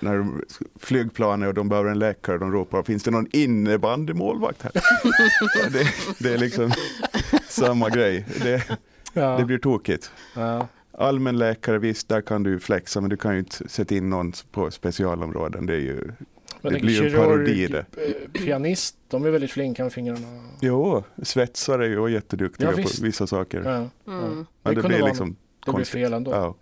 när 0.00 0.18
de, 0.18 0.44
flygplanet 0.80 1.48
och 1.48 1.54
de 1.54 1.68
behöver 1.68 1.90
en 1.90 1.98
läkare, 1.98 2.38
de 2.38 2.52
ropar 2.52 2.82
finns 2.82 3.02
det 3.02 3.10
någon 3.10 3.26
innebandymålvakt 3.32 4.62
här? 4.62 4.72
Det, 5.72 5.86
det 6.18 6.34
är 6.34 6.38
liksom 6.38 6.72
samma 7.52 7.88
grej. 7.90 8.26
Det, 8.42 8.78
Ja. 9.14 9.36
det 9.38 9.44
blir 9.44 9.58
tokigt. 9.58 10.10
Ja. 10.36 10.66
Allmänläkare, 10.92 11.78
visst, 11.78 12.08
där 12.08 12.20
kan 12.20 12.42
du 12.42 12.60
flexa, 12.60 13.00
men 13.00 13.10
du 13.10 13.16
kan 13.16 13.32
ju 13.32 13.38
inte 13.38 13.68
sätta 13.68 13.94
in 13.94 14.10
någon 14.10 14.32
på 14.50 14.70
specialområden. 14.70 15.66
Det 15.66 15.74
är 15.74 15.78
ju, 15.78 16.12
Men 16.60 16.72
Det 16.72 16.78
en 16.78 16.84
blir 16.86 17.02
ju 17.02 17.08
en 17.08 17.16
parodi 17.16 17.66
det. 17.66 17.78
eh, 17.78 18.42
Pianist, 18.42 18.96
de 19.08 19.24
är 19.24 19.30
väldigt 19.30 19.50
flinka 19.50 19.82
med 19.82 19.92
fingrarna. 19.92 20.40
jo, 20.60 21.04
svetsare 21.22 21.84
är 21.86 21.90
ju 21.90 22.08
jätteduktiga 22.10 22.70
Ja, 22.70 22.76
på 22.82 22.88
vissa 23.02 23.26
saker. 23.26 23.62
Ja. 23.64 23.70
Mm. 23.72 23.88
Men 24.06 24.46
Det 24.62 24.70
det, 24.70 24.74
kunde 24.80 24.88
blir 24.96 25.06
liksom 25.06 25.36
Det 25.66 25.72
blir 25.72 25.84
fel 25.84 26.12
ändå. 26.12 26.30
Ja. 26.30 26.54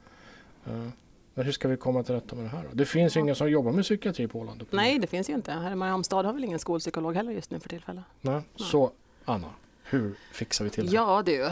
Ja. 0.65 0.71
Men 1.35 1.45
hur 1.45 1.53
ska 1.53 1.69
vi 1.69 1.77
komma 1.77 2.03
till 2.03 2.15
rätta 2.15 2.37
med 2.37 2.45
det 2.45 2.49
här 2.49 2.63
då? 2.63 2.69
Det 2.73 2.85
finns 2.85 3.17
ju 3.17 3.21
ingen 3.21 3.35
som 3.35 3.51
jobbar 3.51 3.73
med 3.73 3.85
psykiatri 3.85 4.29
på 4.29 4.39
Åland. 4.41 4.67
Nej, 4.71 4.99
det 4.99 5.07
finns 5.07 5.31
ju 5.31 5.35
inte. 5.35 5.53
Här 5.53 5.73
i 5.73 5.75
Mariehamnstad 5.75 6.23
har 6.27 6.33
väl 6.33 6.45
ingen 6.45 6.59
skolpsykolog 6.59 7.15
heller 7.17 7.33
just 7.33 7.51
nu 7.51 7.61
för 7.61 7.69
tillfället. 7.69 8.05
Nej. 8.21 8.43
Så 8.57 8.91
Anna, 9.25 9.47
hur 9.91 10.15
fixar 10.33 10.65
vi 10.65 10.71
till 10.71 10.87
det? 10.87 10.93
Ja 10.93 11.23
du, 11.27 11.51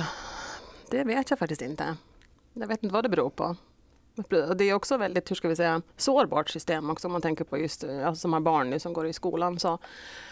det 0.90 1.04
vet 1.04 1.30
jag 1.30 1.38
faktiskt 1.38 1.62
inte. 1.62 1.97
Jag 2.52 2.66
vet 2.66 2.83
inte 2.83 2.92
vad 2.92 3.04
det 3.04 3.09
beror 3.09 3.30
på. 3.30 3.57
Det 4.57 4.64
är 4.64 4.75
också 4.75 4.97
väldigt, 4.97 5.30
hur 5.30 5.37
ska 5.37 5.49
vi 5.49 5.57
säga, 5.57 5.83
sårbart 5.97 6.49
system 6.50 6.90
också 6.90 7.09
om 7.09 7.12
man 7.12 7.23
tänker 7.23 7.45
på 7.45 7.59
just 7.59 7.85
eh, 7.85 8.07
alltså, 8.09 8.20
som 8.20 8.33
har 8.33 8.40
barn 8.40 8.70
nu 8.70 8.79
som 8.79 8.92
går 8.92 9.07
i 9.07 9.12
skolan. 9.12 9.59
Så 9.59 9.79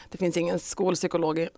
det 0.09 0.19
finns 0.19 0.37
ingen 0.37 0.59
skolpsykolog 0.59 1.39
i- 1.39 1.49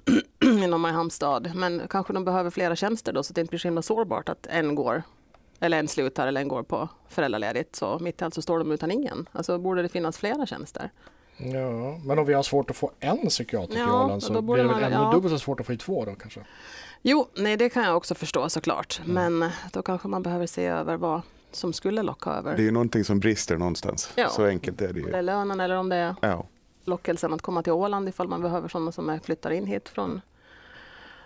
inom 0.44 0.80
Mariehamnstad, 0.80 1.40
men 1.54 1.82
kanske 1.90 2.12
de 2.12 2.24
behöver 2.24 2.50
flera 2.50 2.76
tjänster 2.76 3.12
då 3.12 3.22
så 3.22 3.30
att 3.30 3.34
det 3.34 3.40
inte 3.40 3.50
blir 3.50 3.58
så 3.58 3.68
himla 3.68 3.82
sårbart 3.82 4.28
att 4.28 4.46
en 4.46 4.74
går 4.74 5.02
eller 5.60 5.78
en 5.78 5.88
slutar 5.88 6.26
eller 6.26 6.40
en 6.40 6.48
går 6.48 6.62
på 6.62 6.88
föräldraledigt. 7.08 7.76
Så 7.76 7.98
mitt 7.98 8.20
i 8.20 8.24
allt 8.24 8.34
så 8.34 8.42
står 8.42 8.58
de 8.58 8.72
utan 8.72 8.90
ingen. 8.90 9.28
Alltså 9.32 9.58
borde 9.58 9.82
det 9.82 9.88
finnas 9.88 10.18
flera 10.18 10.46
tjänster? 10.46 10.90
Ja, 11.38 11.98
men 12.04 12.18
om 12.18 12.24
vi 12.26 12.34
har 12.34 12.42
svårt 12.42 12.70
att 12.70 12.76
få 12.76 12.90
en 13.00 13.26
psykiater 13.28 13.78
Ja, 13.78 14.04
Åland 14.04 14.22
så 14.22 14.42
blir 14.42 14.56
det 14.56 14.68
väl 14.68 14.82
ännu 14.82 14.94
ja. 14.94 15.10
dubbelt 15.12 15.32
så 15.34 15.38
svårt 15.38 15.60
att 15.60 15.66
få 15.66 15.72
i 15.72 15.76
två 15.76 16.04
då 16.04 16.14
kanske. 16.14 16.40
Jo, 17.02 17.28
nej 17.34 17.56
det 17.56 17.68
kan 17.68 17.84
jag 17.84 17.96
också 17.96 18.14
förstå 18.14 18.48
såklart. 18.48 19.00
Men 19.04 19.42
eh, 19.42 19.50
då 19.72 19.82
kanske 19.82 20.08
man 20.08 20.22
behöver 20.22 20.46
se 20.46 20.66
över 20.66 20.96
vad 20.96 21.20
som 21.52 21.72
skulle 21.72 22.02
locka 22.02 22.30
över. 22.30 22.56
Det 22.56 22.62
är 22.62 22.64
ju 22.64 22.70
någonting 22.70 23.04
som 23.04 23.20
brister 23.20 23.56
någonstans. 23.56 24.10
Ja. 24.16 24.28
Så 24.28 24.44
enkelt 24.44 24.80
är 24.80 24.92
det 24.92 25.00
Om 25.00 25.06
det 25.06 25.10
ju. 25.12 25.16
är 25.18 25.22
lönen 25.22 25.60
eller 25.60 25.76
om 25.76 25.88
det 25.88 25.96
är 25.96 26.14
Ja. 26.20 26.44
lockelsen 26.84 27.32
att 27.34 27.42
komma 27.42 27.62
till 27.62 27.72
Åland 27.72 28.08
ifall 28.08 28.28
man 28.28 28.42
behöver 28.42 28.68
sådana 28.68 28.92
som 28.92 29.08
är- 29.08 29.18
flyttar 29.18 29.50
in 29.50 29.66
hit 29.66 29.88
från 29.88 30.20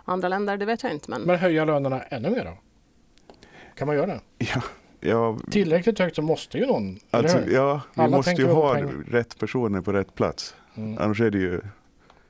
andra 0.04 0.28
länder. 0.28 0.56
Det 0.56 0.64
vet 0.64 0.82
jag 0.82 0.92
inte. 0.92 1.10
Men, 1.10 1.22
Men 1.22 1.38
höja 1.38 1.64
lönerna 1.64 2.02
ännu 2.02 2.30
mer 2.30 2.44
då? 2.44 2.52
Kan 3.74 3.86
man 3.86 3.96
göra 3.96 4.06
det? 4.06 4.20
Ja, 4.38 4.62
ja, 5.02 5.38
Tillräckligt 5.50 5.98
högt 5.98 6.16
så 6.16 6.22
måste 6.22 6.58
ju 6.58 6.66
någon, 6.66 6.98
alltså, 7.10 7.38
ja 7.50 7.80
vi 7.94 8.02
Alla 8.02 8.16
måste 8.16 8.30
ju 8.32 8.46
ha 8.46 8.74
pengar. 8.74 8.92
rätt 9.10 9.38
personer 9.38 9.80
på 9.80 9.92
rätt 9.92 10.14
plats. 10.14 10.54
Mm, 10.76 10.98
Annars 10.98 11.20
är 11.20 11.30
det 11.30 11.38
ju, 11.38 11.60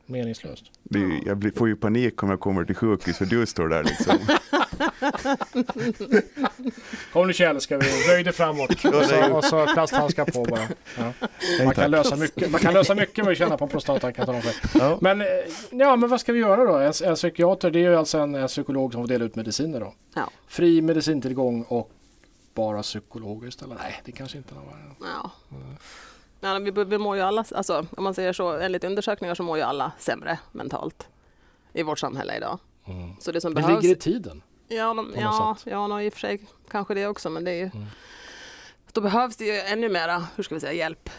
meningslöst. 0.07 0.65
det 0.83 0.99
ju- 0.99 1.21
jag 1.27 1.37
blir, 1.37 1.51
får 1.51 1.69
ju 1.69 1.77
panik 1.77 2.23
om 2.23 2.31
jag 2.31 2.41
kommer 2.41 2.65
till 2.65 2.77
sjukhus 2.77 3.21
och 3.21 3.27
du 3.27 3.47
står 3.47 3.69
där 3.69 3.85
liksom. 3.85 4.19
Kom 7.13 7.27
nu 7.27 7.33
Kjell, 7.33 7.61
ska 7.61 7.79
vi 7.79 7.85
dig 8.25 8.33
framåt 8.33 8.71
och 8.71 9.05
så, 9.05 9.33
och 9.37 9.45
så 9.45 9.67
plasthandskar 9.67 10.25
på 10.25 10.45
bara. 10.45 10.61
Ja. 10.99 11.13
Man, 11.65 11.75
kan 11.75 11.91
lösa 11.91 12.17
mycket, 12.17 12.51
man 12.51 12.61
kan 12.61 12.75
lösa 12.75 12.95
mycket 12.95 13.25
med 13.25 13.33
att 13.33 13.39
känna 13.39 13.57
på 13.57 13.69
jag 13.69 14.43
för. 14.43 14.79
Ja. 14.79 14.99
Men, 15.01 15.21
eh, 15.21 15.27
ja, 15.71 15.97
men 15.97 16.11
vad 16.11 16.21
ska 16.21 16.33
vi 16.33 16.39
göra 16.41 16.65
då? 16.65 16.77
En, 16.79 16.93
en 17.05 17.15
psykiater 17.15 17.71
det 17.71 17.79
är 17.79 17.91
ju 17.91 17.97
alltså 17.97 18.19
en, 18.19 18.35
en 18.35 18.49
psykolog 18.49 18.93
som 18.93 19.03
får 19.03 19.09
dela 19.09 19.25
ut 19.25 19.37
mediciner 19.37 19.81
då. 19.81 19.95
Ja. 20.15 20.31
Fri 20.49 20.83
medicintillgång 20.83 21.63
och 21.69 21.91
bara 22.55 22.83
psykologer 22.83 23.49
istället. 23.49 23.79
Nej, 23.79 24.01
det 24.05 24.13
kanske 24.13 24.39
inte 24.39 24.55
är 24.55 24.59
ja. 25.01 25.31
Ja, 26.41 26.59
vi, 26.59 26.85
vi 26.85 26.99
mår 26.99 27.17
ju 27.17 27.23
alla, 27.23 27.45
alltså, 27.55 27.87
om 27.97 28.05
man 28.05 28.15
säger 28.15 28.33
så, 28.33 28.49
enligt 28.59 28.85
undersökningar 28.85 29.35
så 29.35 29.43
mår 29.43 29.57
ju 29.57 29.63
alla 29.63 29.93
sämre 29.99 30.39
mentalt 30.53 31.09
i 31.73 31.83
vårt 31.83 31.99
samhälle 31.99 32.37
idag. 32.37 32.59
Så 33.21 33.33
det 33.33 33.41
som 33.41 33.55
Det 33.55 33.63
behövs... 33.63 33.83
ligger 33.83 33.97
i 33.97 33.99
tiden. 33.99 34.43
Ja, 34.69 34.95
de, 34.95 35.13
ja, 35.17 35.57
sätt. 35.59 35.73
ja 35.73 35.87
no, 35.87 36.01
i 36.01 36.09
och 36.09 36.13
för 36.13 36.21
sig 36.21 36.47
kanske 36.71 36.95
det 36.95 37.07
också, 37.07 37.31
men 37.31 37.45
det 37.45 37.51
är 37.51 37.55
ju... 37.57 37.71
Mm. 37.75 37.87
Då 38.93 39.01
behövs 39.01 39.37
det 39.37 39.45
ju 39.45 39.61
ännu 39.61 39.89
mera, 39.89 40.27
hur 40.37 40.43
ska 40.45 40.55
vi 40.55 40.61
säga, 40.61 40.73
hjälp 40.73 41.11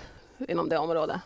inom 0.48 0.70
det 0.70 0.78
området. 0.78 1.22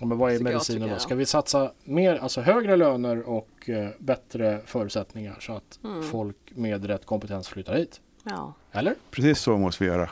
Ja, 0.00 0.06
Men 0.06 0.18
vad 0.18 0.32
är 0.32 0.40
medicinen 0.40 0.88
då? 0.88 0.98
Ska 0.98 1.14
vi 1.14 1.26
satsa 1.26 1.72
mer, 1.84 2.16
alltså 2.16 2.40
högre 2.40 2.76
löner 2.76 3.22
och 3.28 3.68
eh, 3.68 3.88
bättre 3.98 4.60
förutsättningar 4.66 5.36
så 5.40 5.52
att 5.52 5.78
Mm. 5.84 6.02
folk 6.02 6.36
med 6.50 6.84
rätt 6.84 7.06
kompetens 7.06 7.48
flyttar 7.48 7.74
hit? 7.74 8.00
Ja. 8.28 8.52
Eller? 8.72 8.94
Precis 9.10 9.38
så 9.40 9.56
måste 9.58 9.84
vi 9.84 9.90
göra. 9.90 10.10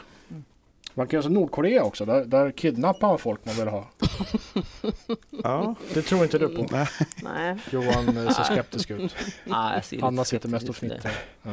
Man 0.97 1.07
kan 1.07 1.17
göra 1.17 1.23
som 1.23 1.33
Nordkorea 1.33 1.85
också, 1.85 2.05
där, 2.05 2.25
där 2.25 2.51
kidnappar 2.51 3.09
man 3.09 3.19
folk 3.19 3.45
man 3.45 3.55
vill 3.55 3.69
ha. 3.69 3.89
Ja, 5.43 5.75
Det 5.95 6.03
tror 6.03 6.23
inte 6.23 6.39
du 6.39 6.49
på. 6.49 6.67
nej. 6.71 6.89
Nej. 7.23 7.59
Johan 7.71 8.05
ser 8.35 8.45
skeptisk 8.45 8.91
ut. 8.91 9.17
Lite 9.91 10.07
Anna 10.07 10.25
sitter 10.25 10.49
mest 10.49 10.69
och 10.69 10.77
fnittrar. 10.77 11.13
Ja. 11.43 11.51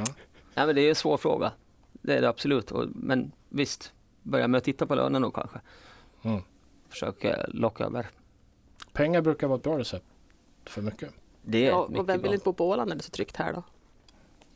Nej, 0.56 0.66
men 0.66 0.76
det 0.76 0.82
är 0.82 0.90
en 0.90 0.96
svår 0.96 1.18
fråga. 1.18 1.52
Det 1.92 2.18
är 2.18 2.22
det 2.22 2.30
absolut. 2.30 2.72
Men 2.96 3.32
visst, 3.50 3.94
börja 4.24 4.48
med 4.48 4.58
att 4.58 4.64
titta 4.64 4.86
på 4.86 4.96
lönen 4.96 5.22
då 5.22 5.32
kanske. 5.32 5.60
Mm. 6.22 6.42
Försöka 6.90 7.46
locka 7.48 7.84
över. 7.84 8.10
Pengar 8.94 9.22
brukar 9.22 9.48
vara 9.48 9.58
ett 9.58 9.64
bra 9.64 9.80
recept 9.80 10.06
för 10.66 10.82
mycket. 10.82 11.10
Det 11.42 11.66
är 11.66 11.70
Ja, 11.70 11.86
mycket 11.88 12.00
och 12.02 12.10
vem 12.10 12.18
bra. 12.20 12.24
vill 12.24 12.34
inte 12.34 12.44
bo 12.46 12.54
på 12.54 12.70
Åland 12.70 12.90
när 12.90 12.96
det 12.96 13.02
är 13.02 13.04
så 13.04 13.12
tryggt 13.12 13.38
här 13.38 13.54
då? 13.54 13.64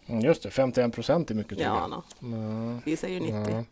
Mm, 0.08 0.22
just 0.26 0.44
det, 0.44 0.50
51 0.50 0.94
procent 0.94 1.32
är 1.32 1.36
mycket 1.36 1.60
Ja, 1.60 1.90
tydligen. 2.22 2.38
no. 2.40 2.74
Ja. 2.76 2.82
vi 2.86 2.98
säger 2.98 3.20
ju 3.20 3.40
90. 3.40 3.66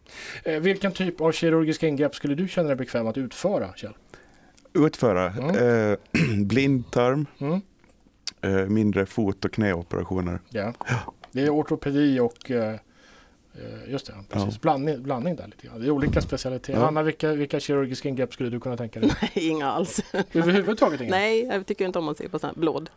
Ja. 0.44 0.52
Eh, 0.52 0.60
vilken 0.60 0.92
typ 0.92 1.22
av 1.22 1.32
kirurgiska 1.32 1.88
ingrepp 1.88 2.16
skulle 2.16 2.36
du 2.36 2.48
känna 2.48 2.68
dig 2.68 2.76
bekväm 2.78 3.08
att 3.08 3.18
utföra, 3.18 3.74
Kjell? 3.76 3.94
Utföra 4.74 5.30
Mm. 5.32 5.92
eh, 5.92 5.98
blindtarm, 6.46 7.26
Mm? 7.40 7.62
eh, 8.42 8.70
mindre 8.70 9.06
fot 9.06 9.46
och 9.46 9.52
knäoperationer. 9.54 10.40
Ja. 10.50 10.74
Det 11.32 11.42
är 11.42 11.50
ortopedi 11.50 12.20
och 12.20 12.52
eh, 12.52 12.76
just 13.88 14.06
det, 14.08 14.14
precis. 14.30 14.54
Ja. 14.54 14.60
Blandning, 14.62 15.04
blandning 15.04 15.36
där 15.36 15.48
lite 15.48 15.68
grann. 15.68 15.80
Det 15.80 15.86
är 15.88 15.92
olika 15.92 16.22
specialiteter. 16.22 16.80
Ja. 16.80 16.88
Anna, 16.88 17.04
vilka, 17.04 17.32
vilka 17.34 17.60
kirurgiska 17.60 18.10
ingrepp 18.10 18.34
skulle 18.34 18.50
du 18.50 18.60
kunna 18.60 18.78
tänka 18.78 19.00
dig? 19.00 19.12
Nej, 19.22 19.50
inga 19.50 19.72
alls. 19.72 20.02
Överhuvudtaget 20.34 21.02
inga? 21.02 21.12
Nej, 21.12 21.46
jag 21.46 21.66
tycker 21.66 21.86
inte 21.86 22.00
om 22.00 22.10
att 22.10 22.18
se 22.18 22.30
på 22.30 22.40
sånt 22.40 22.56
här 22.56 22.60
blod. 22.62 22.90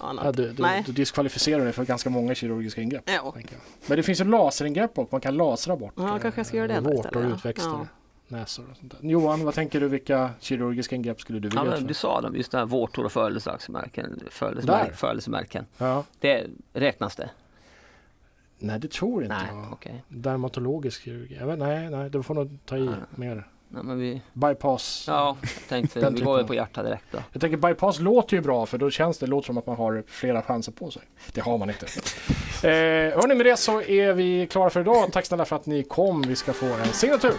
Ja, 0.00 0.32
du, 0.32 0.52
du, 0.52 0.62
Nej. 0.62 0.82
du 0.86 0.92
diskvalificerar 0.92 1.64
dig 1.64 1.72
för 1.72 1.84
ganska 1.84 2.10
många 2.10 2.34
kirurgiska 2.34 2.80
ingrepp. 2.80 3.02
Ja. 3.06 3.34
Men 3.86 3.96
det 3.96 4.02
finns 4.02 4.20
ju 4.20 4.24
laseringrepp 4.24 4.98
och 4.98 5.08
man 5.12 5.20
kan 5.20 5.36
lasra 5.36 5.76
bort 5.76 5.92
Ja, 5.96 6.16
eh, 6.16 6.18
kanske 6.22 6.38
jag 6.40 6.46
ska 6.46 6.56
göra 6.56 6.68
det 6.68 6.80
vårtor, 6.80 7.26
utväxter, 7.26 7.68
Ja. 7.70 7.86
näsor 8.28 8.64
och 8.70 8.76
sånt 8.76 8.94
där. 9.00 9.08
Johan, 9.10 9.44
vad 9.44 9.54
tänker 9.54 9.80
du? 9.80 9.88
Vilka 9.88 10.30
kirurgiska 10.40 10.96
ingrepp 10.96 11.20
skulle 11.20 11.38
du 11.40 11.48
vilja 11.48 11.64
Ja, 11.64 11.70
men 11.70 11.86
du 11.86 11.94
sa 11.94 12.20
dem, 12.20 12.36
just 12.36 12.52
det 12.52 12.58
här 12.58 12.66
vårtor 12.66 13.04
och 13.04 13.12
födelsedagsmärken. 13.12 14.20
Födelsemär, 14.30 14.84
Där. 14.84 14.92
födelsemärken. 14.92 15.66
Ja. 15.78 16.04
Det 16.20 16.46
räknas 16.72 17.16
det? 17.16 17.30
Nej, 18.62 18.78
det 18.78 18.90
tror 18.90 19.22
inte 19.22 19.34
Nej, 19.36 19.46
jag. 19.50 19.72
okej. 19.72 20.04
Dermatologisk 20.08 21.02
kirurgi. 21.02 21.36
Jag 21.40 21.46
vet, 21.46 21.58
nej, 21.58 21.90
nej, 21.90 22.10
du 22.10 22.22
får 22.22 22.34
nog 22.34 22.58
ta 22.64 22.76
i 22.76 22.84
Nej. 22.86 22.94
mer. 23.14 23.48
Nej, 23.68 23.82
men 23.84 23.98
vi, 23.98 24.22
Bypass. 24.32 25.04
ja, 25.08 25.36
jag 25.42 25.50
tänkte 25.68 26.10
vi 26.10 26.20
går 26.20 26.36
väl 26.36 26.46
på 26.46 26.54
hjärta 26.54 26.82
direkt 26.82 27.04
då. 27.10 27.18
Jag 27.32 27.40
tänker 27.40 27.56
bypass 27.56 28.00
låter 28.00 28.36
ju 28.36 28.42
bra 28.42 28.66
för 28.66 28.78
då 28.78 28.90
känns 28.90 29.18
det, 29.18 29.26
låter 29.26 29.46
som 29.46 29.58
att 29.58 29.66
man 29.66 29.76
har 29.76 30.04
flera 30.06 30.42
chanser 30.42 30.72
på 30.72 30.90
sig. 30.90 31.02
Det 31.32 31.40
har 31.40 31.58
man 31.58 31.68
inte. 31.70 31.86
Eh, 32.64 32.68
hörni, 32.68 33.34
med 33.34 33.46
det 33.46 33.56
så 33.56 33.82
är 33.82 34.12
vi 34.12 34.46
klara 34.46 34.70
för 34.70 34.80
idag. 34.80 35.12
Tack 35.12 35.26
snälla 35.26 35.44
för 35.44 35.56
att 35.56 35.66
ni 35.66 35.82
kom. 35.82 36.22
Vi 36.22 36.36
ska 36.36 36.52
få 36.52 36.66
en 36.66 36.84
signatur. 36.86 37.32